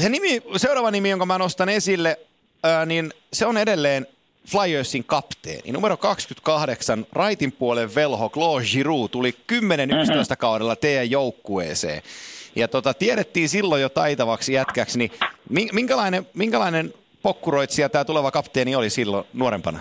[0.00, 2.18] se nimi, seuraava nimi, jonka mä nostan esille,
[2.62, 4.06] ää, niin se on edelleen
[4.46, 5.72] Flyersin kapteeni.
[5.72, 10.36] Numero 28, raitin puolen velho Claude Giroux tuli 10-11 mm-hmm.
[10.38, 12.02] kaudella teidän joukkueeseen
[12.56, 15.10] ja tota, tiedettiin silloin jo taitavaksi jätkäksi, niin
[15.72, 16.92] minkälainen, minkälainen
[17.22, 19.78] pokkuroitsija tämä tuleva kapteeni oli silloin nuorempana?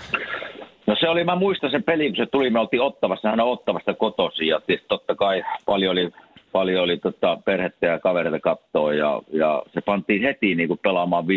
[0.88, 3.52] No se oli, mä muistan sen pelin, kun se tuli, me oltiin Ottavassa, hän on
[3.52, 6.12] Ottavasta kotosi ja totta kai paljon oli,
[6.52, 11.26] paljon oli tota perhettä ja kavereita kattoa ja, ja se pantiin heti niin kuin pelaamaan
[11.26, 11.28] 5-3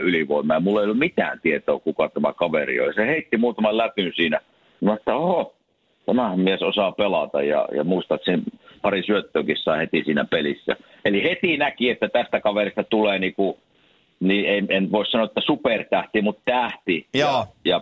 [0.00, 2.94] ylivoimaa ja mulla ei ollut mitään tietoa, kuka tämä kaveri on.
[2.94, 4.40] Se heitti muutaman läpyn siinä.
[4.80, 5.54] Mä että oho,
[6.06, 8.42] tämä mies osaa pelata ja, ja muistat sen
[8.82, 10.76] pari syöttöäkin sai heti siinä pelissä.
[11.04, 13.58] Eli heti näki, että tästä kaverista tulee niinku,
[14.20, 17.06] niin en, en voi sanoa, että supertähti, mutta tähti.
[17.14, 17.30] Joo.
[17.30, 17.80] Ja, ja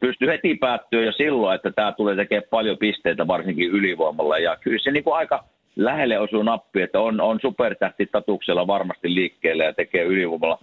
[0.00, 4.38] pystyi heti päättyä jo silloin, että tämä tulee tekemään paljon pisteitä varsinkin ylivoimalla.
[4.38, 5.44] Ja kyllä se niinku aika
[5.76, 10.58] lähelle osuu nappi, että on, on supertähti tatuksella varmasti liikkeelle ja tekee ylivoimalla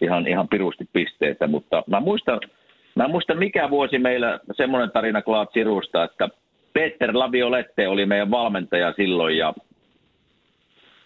[0.00, 1.46] ihan, ihan pirusti pisteitä.
[1.46, 2.40] Mutta mä muistan,
[2.94, 6.28] mä muistan mikä vuosi meillä semmoinen tarina Klaat Sirusta, että
[6.76, 9.54] Peter Laviolette oli meidän valmentaja silloin ja,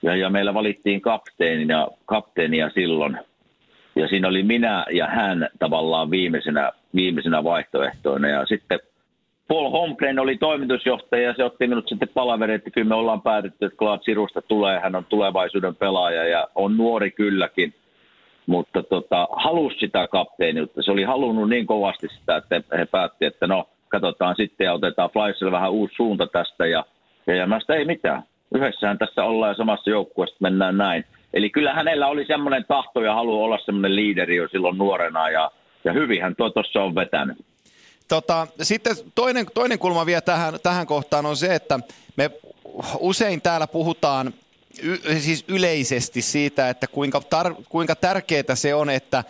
[0.02, 3.18] ja, ja meillä valittiin kapteenina, kapteenia silloin.
[3.96, 8.28] Ja siinä oli minä ja hän tavallaan viimeisenä, viimeisenä vaihtoehtoina.
[8.28, 8.80] Ja sitten
[9.48, 13.64] Paul Holmgren oli toimitusjohtaja ja se otti minut sitten palaveri, että kyllä me ollaan päätetty,
[13.64, 17.74] että Klaat Sirusta tulee, hän on tulevaisuuden pelaaja ja on nuori kylläkin.
[18.46, 20.83] Mutta tota, halusi sitä kapteeniutta.
[20.83, 25.11] Se oli halunnut niin kovasti sitä, että he päätti, että no– katsotaan sitten ja otetaan
[25.11, 26.85] Flysille vähän uusi suunta tästä ja,
[27.26, 28.22] ja, ja mä ei mitään.
[28.55, 31.05] Yhdessähän tässä ollaan ja samassa joukkueessa mennään näin.
[31.35, 35.50] Eli kyllä hänellä oli semmoinen tahto ja halu olla semmoinen liideri jo silloin nuorena ja,
[35.85, 37.38] ja hyvinhän tuo tuossa on vetänyt.
[38.09, 41.81] Tota, sitten toinen, toinen kulma vielä tähän, tähän kohtaan on se, että
[42.16, 42.31] me
[42.98, 44.33] usein täällä puhutaan
[44.83, 49.24] y, siis yleisesti siitä, että kuinka, tar, kuinka tärkeää se on, että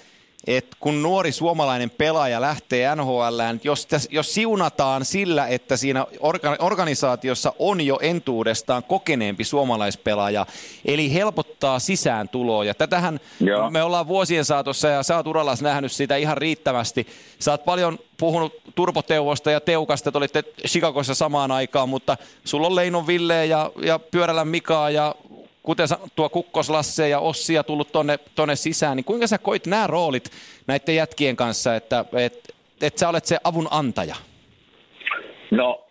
[0.46, 7.52] että kun nuori suomalainen pelaaja lähtee NHL, jos, jos siunataan sillä, että siinä orga, organisaatiossa
[7.58, 10.46] on jo entuudestaan kokeneempi suomalaispelaaja,
[10.84, 12.64] eli helpottaa sisääntuloa.
[12.64, 13.70] Ja tätähän Joo.
[13.70, 17.06] me ollaan vuosien saatossa, ja sä oot Urallas nähnyt sitä ihan riittävästi.
[17.38, 22.76] Sä oot paljon puhunut Turboteuvosta ja Teukasta, että olitte Chicagossa samaan aikaan, mutta sulla on
[22.76, 25.14] Leinon Ville ja, ja Pyörällä Mikaa ja
[25.62, 29.86] kuten tuo Kukkos Lasse ja Ossia tullut tonne, tonne sisään, niin kuinka sä koit nämä
[29.86, 30.30] roolit
[30.66, 34.14] näiden jätkien kanssa, että et, et sä olet se avun antaja?
[35.50, 35.86] No,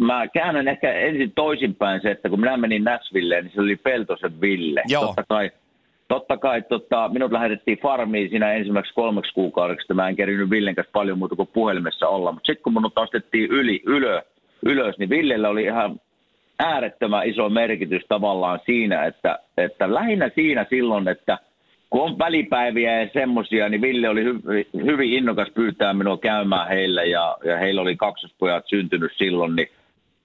[0.00, 4.40] mä käännän ehkä ensin toisinpäin se, että kun minä menin Näsvilleen, niin se oli Peltosen
[4.40, 4.82] Ville.
[4.88, 5.06] Joo.
[5.06, 5.50] Totta kai,
[6.08, 10.74] totta kai tota, minut lähetettiin farmiin siinä ensimmäiseksi kolmeksi kuukaudeksi, että mä en kerinyt Villen
[10.74, 12.32] kanssa paljon muuta kuin puhelimessa olla.
[12.32, 14.22] Mutta sitten kun minut ostettiin yli, ylö,
[14.62, 16.00] ylös, niin Villellä oli ihan
[16.58, 21.38] äärettömän iso merkitys tavallaan siinä, että, että lähinnä siinä silloin, että
[21.90, 24.40] kun on välipäiviä ja semmoisia, niin Ville oli hy,
[24.74, 29.68] hyvin innokas pyytää minua käymään heille ja, ja heillä oli kaksospojat syntynyt silloin, niin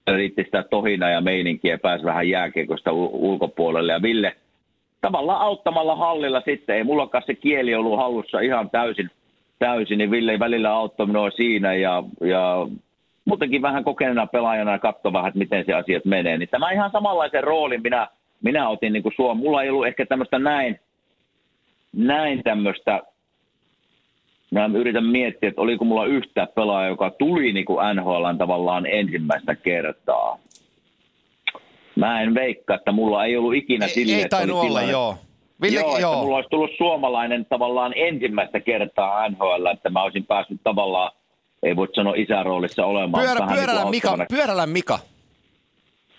[0.08, 3.92] riitti sitä tohina ja meininkiä ja pääsi vähän jääkiekosta ulkopuolelle.
[3.92, 4.36] Ja Ville
[5.00, 9.10] tavallaan auttamalla hallilla sitten, ei mullakaan se kieli ollut hallussa ihan täysin,
[9.58, 12.66] täysin niin Ville välillä auttoi minua siinä ja, ja
[13.30, 16.38] muutenkin vähän kokeneena pelaajana ja katsoa vähän, että miten se asiat menee.
[16.38, 18.08] Niin tämä ihan samanlaisen roolin minä,
[18.42, 19.38] minä otin niin kuin Suom.
[19.38, 20.80] Mulla ei ollut ehkä tämmöistä näin,
[21.92, 23.00] näin tämmöistä,
[24.50, 29.54] mä yritän miettiä, että oliko mulla yhtä pelaaja, joka tuli niin kuin NHL tavallaan ensimmäistä
[29.54, 30.38] kertaa.
[31.96, 35.16] Mä en veikkaa, että mulla ei ollut ikinä sille, ei, ei tainnut olla, tilanne, joo.
[35.62, 36.12] Ville, joo, joo.
[36.12, 41.12] Että mulla olisi tullut suomalainen tavallaan ensimmäistä kertaa NHL, että mä olisin päässyt tavallaan
[41.62, 43.24] ei voi sanoa isäroolissa olemaan.
[43.24, 44.98] Pyörä, pyörällä, niin Mika, pyörällä Mika.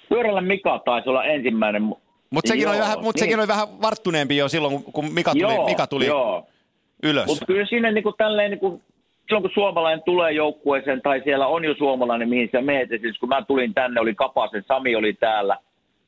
[0.09, 1.83] Pyörällä Mika taisi olla ensimmäinen.
[2.29, 3.19] Mutta sekin, oli vähän, mut niin.
[3.19, 6.47] sekin oli vähän varttuneempi jo silloin, kun Mika tuli, joo, Mika tuli joo.
[7.03, 7.25] ylös.
[7.25, 8.81] Mutta kyllä siinä niin kuin tälleen, niin kuin,
[9.25, 13.29] silloin kun suomalainen tulee joukkueeseen tai siellä on jo suomalainen, mihin sä meet, siis kun
[13.29, 15.57] mä tulin tänne, oli Kapasen, Sami oli täällä,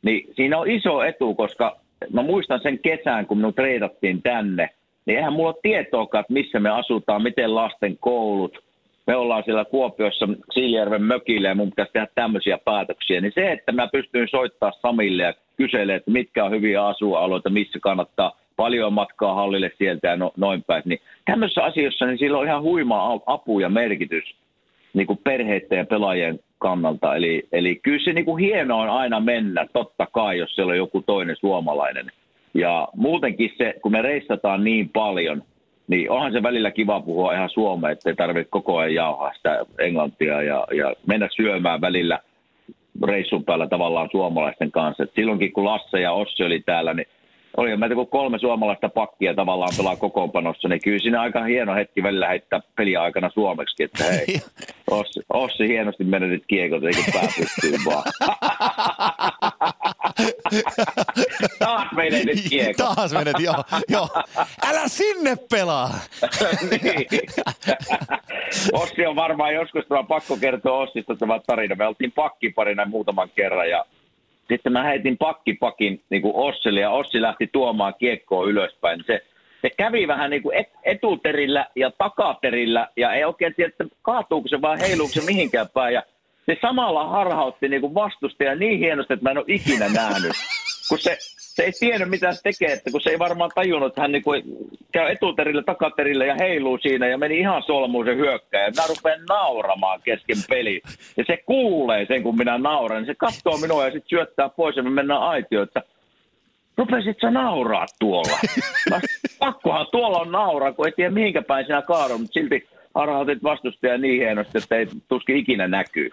[0.02, 1.78] niin siinä on iso etu, koska
[2.14, 4.70] mä muistan sen kesän, kun minut treidattiin tänne,
[5.06, 8.63] niin eihän mulla ole tietoakaan, että missä me asutaan, miten lasten koulut,
[9.08, 13.72] me ollaan siellä Kuopiossa Siilijärven mökillä ja mun pitäisi tehdä tämmöisiä päätöksiä, niin se, että
[13.72, 19.34] mä pystyn soittaa Samille ja kyselee, että mitkä on hyviä asualueita, missä kannattaa paljon matkaa
[19.34, 23.60] hallille sieltä ja no, noin päin, niin tämmöisissä asioissa niin sillä on ihan huima apu
[23.60, 24.36] ja merkitys
[24.94, 27.16] niin kuin perheiden ja pelaajien kannalta.
[27.16, 30.78] Eli, eli kyllä se niin kuin hienoa on aina mennä, totta kai, jos siellä on
[30.78, 32.12] joku toinen suomalainen.
[32.54, 35.44] Ja muutenkin se, kun me reissataan niin paljon–
[35.88, 40.42] niin onhan se välillä kiva puhua ihan suomea, ettei tarvitse koko ajan jauhaa sitä englantia
[40.42, 42.20] ja, ja mennä syömään välillä
[43.06, 45.04] reissun päällä tavallaan suomalaisten kanssa.
[45.04, 47.08] Et silloinkin kun Lasse ja Ossi oli täällä, niin
[47.58, 52.04] oli meitä kun kolme suomalaista pakkia tavallaan pelaa kokoonpanossa, niin kyllä siinä aika hieno hetki
[52.04, 54.26] välillä heittää peliä aikana suomeksi, että hei,
[54.92, 58.04] Ossi, Ossi hienosti menetit kiekot, eikö pää pystyy vaan.
[61.60, 62.96] Taas menetit kiekot.
[62.96, 64.10] Taas menet, joo, joo.
[64.70, 65.90] Älä sinne pelaa!
[66.72, 67.06] niin.
[68.74, 71.76] Ossi on varmaan joskus, tämä pakko kertoa Ossista tämä tarina.
[71.76, 73.86] Me oltiin pakkiparina muutaman kerran ja
[74.48, 79.04] sitten mä heitin pakkipakin niin kuin Ossille ja Ossi lähti tuomaan kiekkoa ylöspäin.
[79.08, 79.22] Se,
[79.62, 84.48] se kävi vähän niin kuin et, etuterillä ja takaterillä ja ei oikein tiedä, että kaatuuko
[84.48, 85.94] se vai heiluuko se mihinkään päin.
[85.94, 86.04] Ja
[86.46, 90.32] se samalla harhautti niin kuin vastustaja niin hienosti, että mä en ole ikinä nähnyt.
[90.90, 94.02] Kun se, se ei tiennyt, mitä se tekee, että kun se ei varmaan tajunnut, että
[94.02, 94.44] hän niin kuin
[94.92, 98.72] käy etuterille, takaterille ja heiluu siinä ja meni ihan solmuun se hyökkäjä.
[98.78, 100.82] Mä rupean nauramaan kesken peli.
[101.18, 102.98] Ja se kuulee sen, kun minä nauran.
[102.98, 105.82] Niin se katsoo minua ja sitten syöttää pois ja me mennään aitioon, että
[106.78, 108.38] rupesit sä nauraa tuolla.
[108.90, 109.00] Mä,
[109.40, 113.98] pakkohan tuolla on nauraa, kun ei tiedä mihinkä päin sinä kaadun, mutta silti harhautit vastustaja
[113.98, 116.10] niin hienosti, että ei tuskin ikinä näkyy.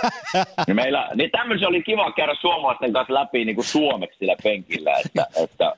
[0.66, 4.92] niin, meillä, niin tämmöisen oli kiva käydä suomalaisten kanssa läpi niin kuin suomeksi sillä penkillä,
[5.04, 5.72] että, että,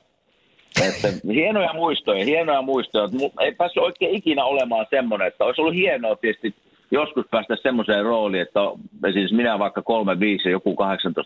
[0.87, 3.09] että hienoja muistoja, hienoja muistoja.
[3.39, 6.55] Ei päässyt oikein ikinä olemaan semmoinen, että olisi ollut hienoa tietysti
[6.91, 8.59] joskus päästä semmoiseen rooliin, että
[9.13, 9.85] siis minä vaikka 3-5
[10.45, 10.75] ja joku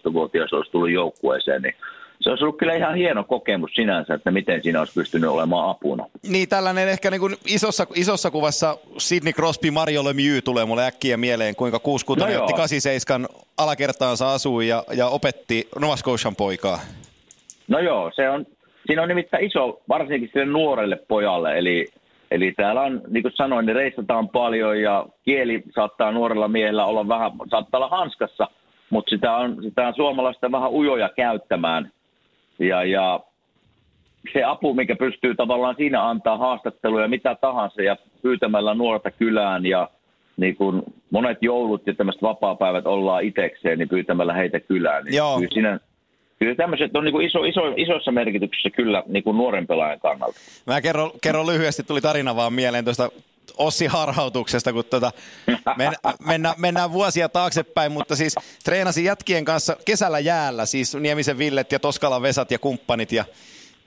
[0.10, 1.76] 18-vuotias olisi tullut joukkueeseen, niin
[2.22, 6.06] se olisi ollut kyllä ihan hieno kokemus sinänsä, että miten siinä olisi pystynyt olemaan apuna.
[6.30, 11.18] Niin, tällainen ehkä niin kuin isossa, isossa kuvassa Sidney Crosby, Mario Lemieux tulee mulle äkkiä
[11.18, 13.28] mieleen, kuinka 66 no otti 87
[13.58, 16.80] alakertaansa asui ja, ja opetti Nova Scotian poikaa.
[17.68, 18.46] No joo, se on,
[18.86, 21.88] siinä on nimittäin iso, varsinkin sille nuorelle pojalle, eli
[22.32, 27.08] Eli täällä on, niin kuin sanoin, niin reistataan paljon ja kieli saattaa nuorella miehellä olla
[27.08, 28.48] vähän, saattaa olla hanskassa,
[28.90, 31.92] mutta sitä on, sitä on suomalaista vähän ujoja käyttämään.
[32.60, 33.20] Ja, ja
[34.34, 39.90] se apu, mikä pystyy tavallaan siinä antaa haastatteluja mitä tahansa ja pyytämällä nuorta kylään ja
[40.38, 45.04] niin kun monet joulut ja tämmöiset vapaa-päivät ollaan itekseen, niin pyytämällä heitä kylään.
[45.04, 45.36] Niin Joo.
[45.38, 45.80] Kyllä, siinä,
[46.40, 50.40] kyllä tämmöiset on niin kuin iso, iso, isossa merkityksessä kyllä niin kuin nuoren pelaajan kannalta.
[50.68, 53.10] Mä kerron, kerron lyhyesti, tuli tarina vaan mieleen tuosta
[53.58, 55.12] Ossi harhautuksesta, kun tuota,
[55.78, 61.72] men, mennä, mennään vuosia taaksepäin, mutta siis treenasin jätkien kanssa kesällä jäällä, siis Niemisen Villet
[61.72, 63.26] ja Toskalan Vesat ja kumppanit ja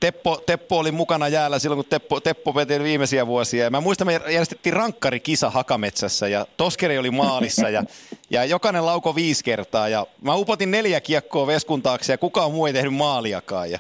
[0.01, 3.65] Teppo, Teppo oli mukana jäällä silloin, kun Teppo, Teppo veteli viimeisiä vuosia.
[3.65, 7.85] Ja mä muistan, me järjestettiin rankkarikisa Hakametsässä ja Toskeri oli maalissa ja,
[8.31, 9.89] ja jokainen lauko viisi kertaa.
[9.89, 13.71] Ja mä upotin neljä kiekkoa veskun taakse ja kukaan muu ei tehnyt maaliakaan.
[13.71, 13.79] Ja,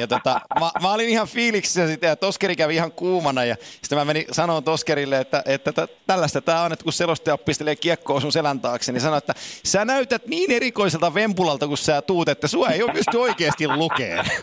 [0.00, 3.98] ja tota, mä, mä, olin ihan fiiliksissä sitä ja Toskeri kävi ihan kuumana ja sitten
[3.98, 8.20] mä menin sanoin Toskerille, että, että t- tällaista tämä on, että kun selostaja pistelee kiekkoa
[8.20, 12.48] sun selän taakse, niin sanoi, että sä näytät niin erikoiselta vempulalta, kun sä tuut, että
[12.48, 14.26] sua ei ole pysty oikeasti lukemaan.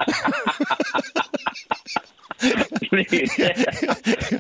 [2.92, 3.30] niin,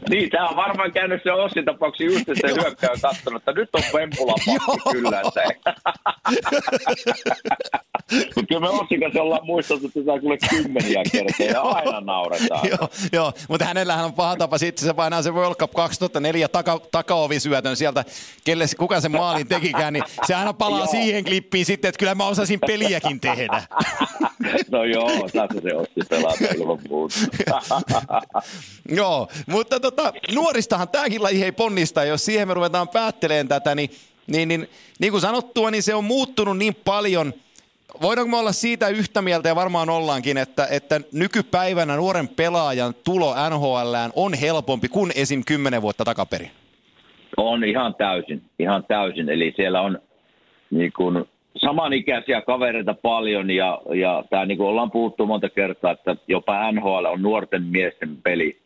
[0.10, 3.82] niin, tämä on varmaan käynyt se Ossin tapauksessa just, että on katsonut, että nyt on
[3.93, 4.36] Vempula
[4.91, 5.21] kyllä.
[5.21, 5.73] Että...
[8.47, 12.67] kyllä me Ossin kanssa ollaan muistettu, että saa kuule kymmeniä kertaa ja aina nauretaan.
[12.69, 16.82] joo, joo, mutta hänellähän on paha tapa, sitten se painaa se World Cup 2004 taka,
[16.91, 18.06] takaovisyötön sieltä,
[18.43, 22.27] kelle, kuka sen maalin tekikään, niin se aina palaa siihen klippiin sitten, että kyllä mä
[22.27, 23.63] osasin peliäkin tehdä.
[24.71, 27.15] no joo, tässä se Ossi pelaa ilman muuta.
[28.97, 33.89] Joo, mutta tota, nuoristahan tämäkin laji ei ponnista, jos siihen me ruvetaan päättelemään tätä, niin,
[34.27, 34.69] niin, niin,
[34.99, 37.33] niin kuin sanottua, niin se on muuttunut niin paljon.
[38.01, 43.35] Voidaanko me olla siitä yhtä mieltä, ja varmaan ollaankin, että, että nykypäivänä nuoren pelaajan tulo
[43.49, 45.43] NHLään on helpompi kuin esim.
[45.45, 46.51] 10 vuotta takaperin?
[47.37, 49.29] On ihan täysin, ihan täysin.
[49.29, 49.99] Eli siellä on
[50.71, 56.15] niin kuin, samanikäisiä kavereita paljon ja, ja tämä niin kuin ollaan puhuttu monta kertaa, että
[56.27, 58.57] jopa NHL on nuorten miesten peli.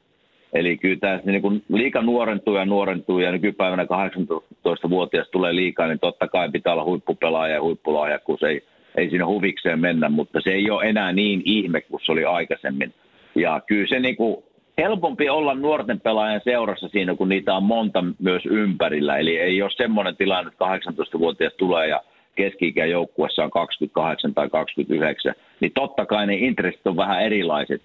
[0.54, 6.00] Eli kyllä tämä niin kuin liika nuorentuu ja nuorentuu ja nykypäivänä 18-vuotias tulee liikaa, niin
[6.00, 8.63] totta kai pitää olla huippupelaaja ja huippulaaja, kun se ei,
[8.97, 12.93] ei siinä huvikseen mennä, mutta se ei ole enää niin ihme kuin se oli aikaisemmin.
[13.36, 14.43] Ja kyllä se niin kuin
[14.78, 19.17] helpompi olla nuorten pelaajan seurassa siinä, kun niitä on monta myös ympärillä.
[19.17, 22.02] Eli ei ole semmoinen tilanne, että 18-vuotias tulee ja
[22.38, 27.82] keski joukkuessa on 28 tai 29, niin totta kai ne intressit on vähän erilaiset.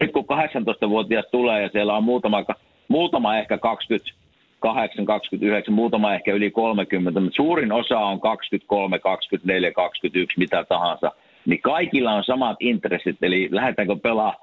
[0.00, 2.44] Nyt kun 18-vuotias tulee ja siellä on muutama,
[2.88, 10.38] muutama ehkä 28, 29, muutama ehkä yli 30, mutta suurin osa on 23, 24, 21,
[10.38, 11.12] mitä tahansa,
[11.46, 14.34] niin kaikilla on samat intressit, eli lähdetäänkö pelaa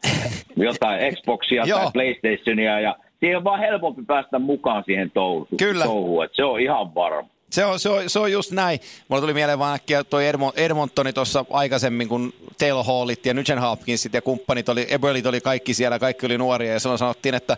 [0.56, 5.46] jotain Xboxia tai Playstationia, ja siihen on vaan helpompi päästä mukaan siihen touhuun.
[5.58, 5.84] Kyllä.
[5.84, 7.28] touhuun se on ihan varma.
[7.52, 8.80] Se on, se, on, se on just näin.
[9.08, 13.60] Mulla tuli mieleen vaan äkkiä toi Edmont, Edmontoni tuossa aikaisemmin, kun Taylor Hallit ja Nugent
[13.60, 17.56] Hopkinsit ja kumppanit oli, Eberlit oli kaikki siellä, kaikki oli nuoria ja silloin sanottiin, että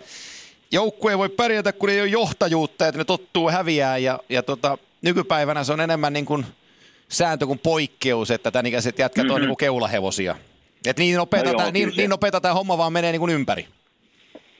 [0.72, 4.78] joukkue ei voi pärjätä, kun ei ole johtajuutta, että ne tottuu häviää ja, ja tota,
[5.02, 6.46] nykypäivänä se on enemmän niin kuin
[7.08, 9.34] sääntö kuin poikkeus, että tämän ikäiset jätkät mm-hmm.
[9.34, 10.36] on niin kuin keulahevosia.
[10.86, 13.66] Et niin nopeeta, No joo, niin, niin nopeeta tämä homma vaan menee niin kuin ympäri.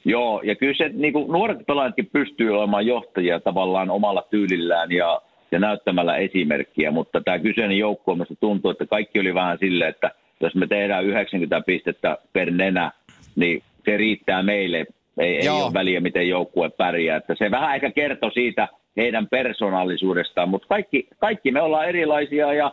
[0.05, 5.21] Joo, ja kyllä se, niin kuin nuoret pelaajatkin pystyy olemaan johtajia tavallaan omalla tyylillään ja,
[5.51, 10.11] ja näyttämällä esimerkkiä, mutta tämä kyseinen joukkue minusta tuntuu, että kaikki oli vähän silleen, että
[10.39, 12.91] jos me tehdään 90 pistettä per nenä,
[13.35, 14.85] niin se riittää meille.
[15.17, 17.17] Ei, ei ole väliä, miten joukkue pärjää.
[17.17, 22.71] Että se vähän ehkä kertoo siitä heidän persoonallisuudestaan, mutta kaikki, kaikki me ollaan erilaisia ja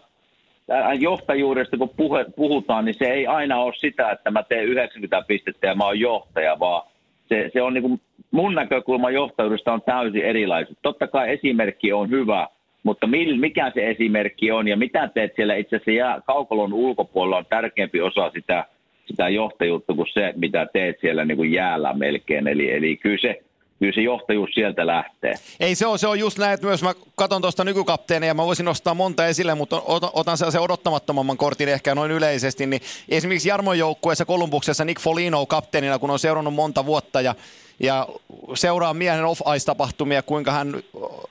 [0.67, 5.23] tää johtajuudesta kun puhe, puhutaan, niin se ei aina ole sitä, että mä teen 90
[5.29, 6.91] pistettä ja mä oon johtaja, vaan
[7.29, 10.79] se, se on niin kuin, mun näkökulma johtajuudesta on täysin erilaisuus.
[10.83, 12.49] Totta kai esimerkki on hyvä,
[12.83, 13.07] mutta
[13.41, 18.31] mikä se esimerkki on ja mitä teet siellä itse asiassa kaukolon ulkopuolella on tärkeämpi osa
[18.31, 18.65] sitä,
[19.07, 22.49] sitä johtajuutta kuin se, mitä teet siellä niin kuin jäällä melkein.
[22.49, 23.43] Eli, eli kyllä, se,
[23.79, 25.35] kyllä se johtajuus sieltä lähtee.
[25.61, 28.47] Ei se on, se on just näin, että myös mä katson tuosta nykykapteenia ja mä
[28.47, 33.79] voisin nostaa monta esille, mutta otan, sellaisen odottamattomamman kortin ehkä noin yleisesti, niin esimerkiksi Jarmon
[33.79, 37.35] joukkueessa Kolumbuksessa Nick Folino kapteenina, kun on seurannut monta vuotta ja,
[37.83, 38.09] ja
[38.55, 40.75] seuraa miehen off-ice-tapahtumia, kuinka hän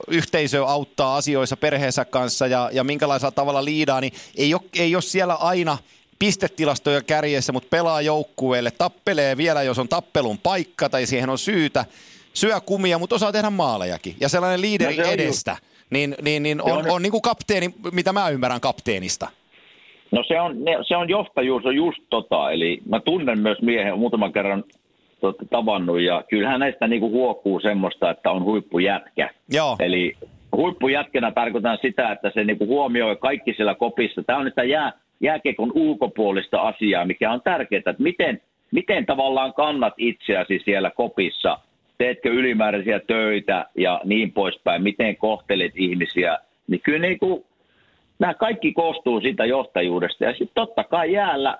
[0.08, 5.02] yhteisö auttaa asioissa perheensä kanssa ja, ja minkälaisella tavalla liidaa, niin ei ole, ei ole
[5.02, 5.78] siellä aina
[6.18, 11.84] pistetilastoja kärjessä, mutta pelaa joukkueelle, tappelee vielä, jos on tappelun paikka tai siihen on syytä,
[12.34, 14.16] syö kumia, mutta osaa tehdä maalejakin.
[14.20, 15.56] Ja sellainen liideri No se edestä,
[15.90, 19.28] niin, niin, niin on, on- on niin kuin kapteeni, mitä mä ymmärrän kapteenista.
[20.10, 20.56] No se on,
[20.88, 24.64] se on johtajuus on just tota, eli mä tunnen myös miehen muutaman kerran
[25.22, 29.30] tot, tavannut ja kyllähän näistä niinku huokuu semmoista, että on huippujätkä.
[29.52, 29.76] Joo.
[29.80, 30.16] Eli
[30.56, 34.22] huippujätkänä tarkoitan sitä, että se niinku huomioi kaikki siellä kopissa.
[34.22, 38.40] Tämä on sitä jää, jääkiekon ulkopuolista asiaa, mikä on tärkeää, että miten
[38.72, 41.58] miten tavallaan kannat itseäsi siellä kopissa,
[41.98, 47.44] teetkö ylimääräisiä töitä ja niin poispäin, miten kohtelet ihmisiä, niin kyllä niin kuin,
[48.18, 50.24] nämä kaikki koostuu siitä johtajuudesta.
[50.24, 51.58] Ja sitten totta kai jäällä,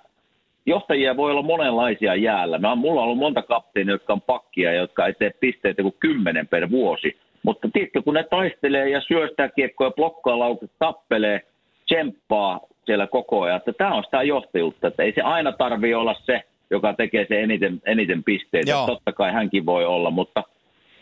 [0.66, 2.58] johtajia voi olla monenlaisia jäällä.
[2.58, 6.48] Mä, mulla on ollut monta kapteenia, jotka on pakkia, jotka ei tee pisteitä kuin kymmenen
[6.48, 7.16] per vuosi.
[7.42, 11.40] Mutta tiedätkö, kun ne taistelee ja syöstää kiekkoja, blokkaa laukut, tappelee,
[11.86, 13.56] tsemppaa siellä koko ajan.
[13.56, 17.42] Että tämä on sitä johtajuutta, että ei se aina tarvi olla se, joka tekee se
[17.42, 18.70] eniten, eniten pisteitä.
[18.70, 18.86] Joo.
[18.86, 20.42] Totta kai hänkin voi olla, mutta,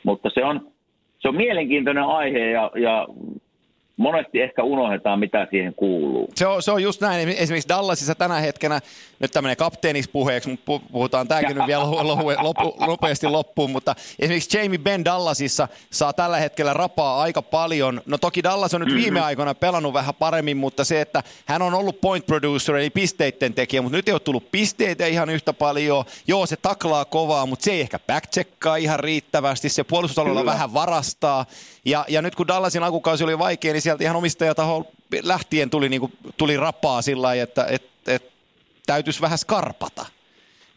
[0.02, 0.70] mutta se, on,
[1.18, 3.08] se on mielenkiintoinen aihe ja, ja
[4.01, 6.28] monesti ehkä unohdetaan, mitä siihen kuuluu.
[6.34, 7.28] Se on, se on just näin.
[7.28, 8.80] Esimerkiksi Dallasissa tänä hetkenä,
[9.20, 14.78] nyt tämmöinen kapteeniksi puheeksi, mutta puhutaan tämäkin nyt vielä lopu, nopeasti loppuun, mutta esimerkiksi Jamie
[14.78, 18.01] Benn Dallasissa saa tällä hetkellä rapaa aika paljon.
[18.07, 19.26] No toki Dallas on nyt viime mm-hmm.
[19.26, 23.82] aikoina pelannut vähän paremmin, mutta se, että hän on ollut point producer, eli pisteiden tekijä,
[23.82, 26.05] mutta nyt ei ole tullut pisteitä ihan yhtä paljon.
[26.26, 29.68] Joo, se taklaa kovaa, mutta se ei ehkä backcheckaa ihan riittävästi.
[29.68, 31.46] Se puolustusalueella vähän varastaa.
[31.84, 34.84] Ja, ja nyt kun Dallasin alkukausi oli vaikea, niin sieltä ihan omistajataho
[35.22, 38.32] lähtien tuli, niin kuin, tuli rapaa sillä lailla, että et, et,
[38.86, 40.07] täytyisi vähän skarpata.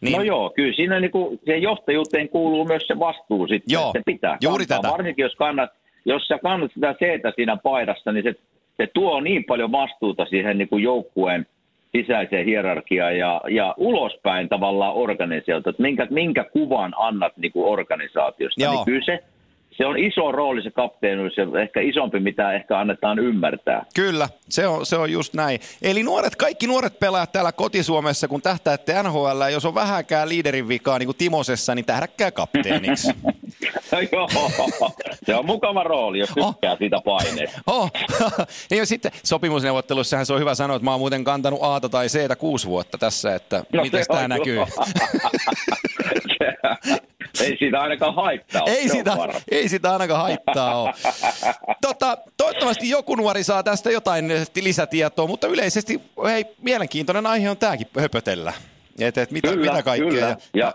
[0.01, 0.17] Niin.
[0.17, 3.99] No joo, kyllä siinä niin kuin, siihen johtajuuteen kuuluu myös se vastuu sitten, joo, että
[3.99, 4.81] se pitää juuri kantaa.
[4.81, 4.91] tätä.
[4.91, 5.69] Varsinkin jos, kannat,
[6.05, 8.33] jos sä kannat sitä seetä siinä paidassa, niin se,
[8.77, 11.45] se tuo niin paljon vastuuta siihen niin kuin joukkueen
[11.97, 18.63] sisäiseen hierarkiaan ja, ja ulospäin tavallaan organisaatiota, että minkä, minkä kuvan annat niin kuin organisaatiosta.
[18.63, 18.73] Joo.
[18.73, 19.23] Niin kyllä se,
[19.77, 23.85] se on iso rooli se kapteenuus ja ehkä isompi, mitä ehkä annetaan ymmärtää.
[23.95, 25.59] Kyllä, se on, se on just näin.
[25.81, 30.99] Eli nuoret, kaikki nuoret pelaajat täällä kotisuomessa, kun tähtäätte NHL, jos on vähäkään liiderin vikaa
[30.99, 33.11] niin kuin Timosessa, niin tähdäkkää kapteeniksi.
[34.11, 34.27] Joo,
[35.25, 36.77] se on mukava rooli, jos tykkää oh.
[36.77, 37.61] siitä paineesta.
[37.73, 37.91] Oh.
[38.71, 42.37] niin sitten sopimusneuvottelussahan se on hyvä sanoa, että mä oon muuten kantanut A tai C
[42.37, 44.59] kuusi vuotta tässä, että no, miten tämä näkyy.
[47.41, 48.71] ei siitä ainakaan haittaa ole.
[48.71, 49.11] Ei sitä,
[49.51, 50.91] ei sitä ainakaan haittaa ole.
[51.81, 54.25] Tota, toivottavasti joku nuori saa tästä jotain
[54.61, 58.53] lisätietoa, mutta yleisesti hei, mielenkiintoinen aihe on tämäkin höpötellä.
[58.99, 60.09] Et, et mitä, kyllä, mitä kaikkea.
[60.09, 60.27] Kyllä.
[60.27, 60.73] Ja, ja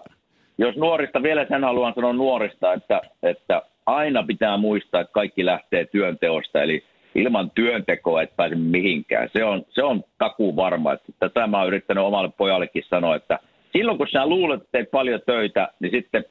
[0.59, 5.86] jos nuorista, vielä sen haluan sanoa nuorista, että, että aina pitää muistaa, että kaikki lähtee
[5.86, 6.84] työnteosta, eli
[7.14, 9.28] ilman työntekoa et pääse mihinkään.
[9.32, 10.92] Se on, se on takuu varma.
[10.92, 13.38] Että tätä mä oon yrittänyt omalle pojallekin sanoa, että
[13.72, 16.24] silloin kun sinä luulet, että teet paljon töitä, niin sitten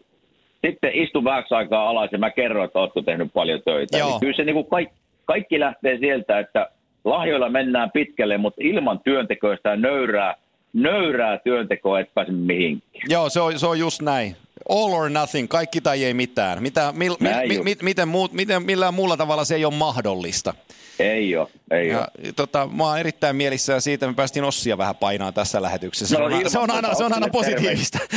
[0.66, 3.98] sitten istun vähäksi aikaa alas ja mä kerron, että oletko tehnyt paljon töitä.
[3.98, 4.10] Joo.
[4.10, 4.96] Eli kyllä se niin kuin kaikki,
[5.26, 6.70] kaikki lähtee sieltä, että
[7.06, 10.36] lahjoilla mennään pitkälle, mutta ilman työntekoista ja nöyrää,
[10.74, 13.04] nöyrää työntekoa et pääse mihinkään.
[13.10, 14.36] Joo, se on, se on just näin.
[14.70, 16.64] All or nothing, kaikki tai ei mitään.
[16.64, 20.54] Mitä, mil, mi, mi, mi, miten, muut, miten, millään muulla tavalla se ei ole mahdollista.
[21.00, 22.08] Ei ole, ei ja, ole.
[22.36, 26.20] Tota, mä oon erittäin mielissään siitä, että me päästiin Ossia vähän painaa tässä lähetyksessä.
[26.20, 28.00] No, se, on, se, on aina, se on aina positiivista.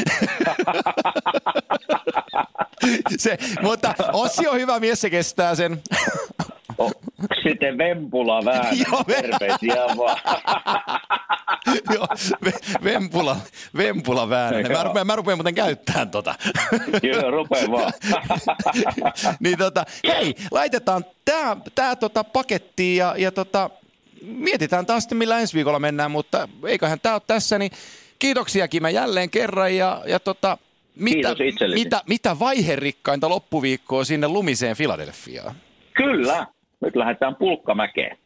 [3.17, 5.83] se, mutta Ossi on hyvä mies, se kestää sen.
[7.43, 8.79] Sitten Vempula vähän.
[8.79, 10.19] Joo, terveisiä vaan.
[11.95, 12.07] Joo,
[12.85, 13.37] Vempula,
[13.77, 14.73] Vempula Väänänen.
[14.73, 16.35] Mä rupean, mä rupean muuten käyttämään tota.
[17.03, 17.93] Joo, rupea vaan.
[19.41, 23.71] niin tota, hei, laitetaan tää, tää tota pakettiin ja, ja tota,
[24.23, 27.73] mietitään taas sitten millä ensi viikolla mennään, mutta eiköhän tää ole tässä, niin
[28.19, 30.59] kiitoksia Kime jälleen kerran ja, ja tota,
[30.95, 31.37] mitä,
[31.75, 35.55] mitä, mitä vaiherikkainta loppuviikkoa sinne lumiseen Filadelfiaan?
[35.95, 36.47] Kyllä,
[36.81, 38.19] nyt lähdetään pulkkamäkeen.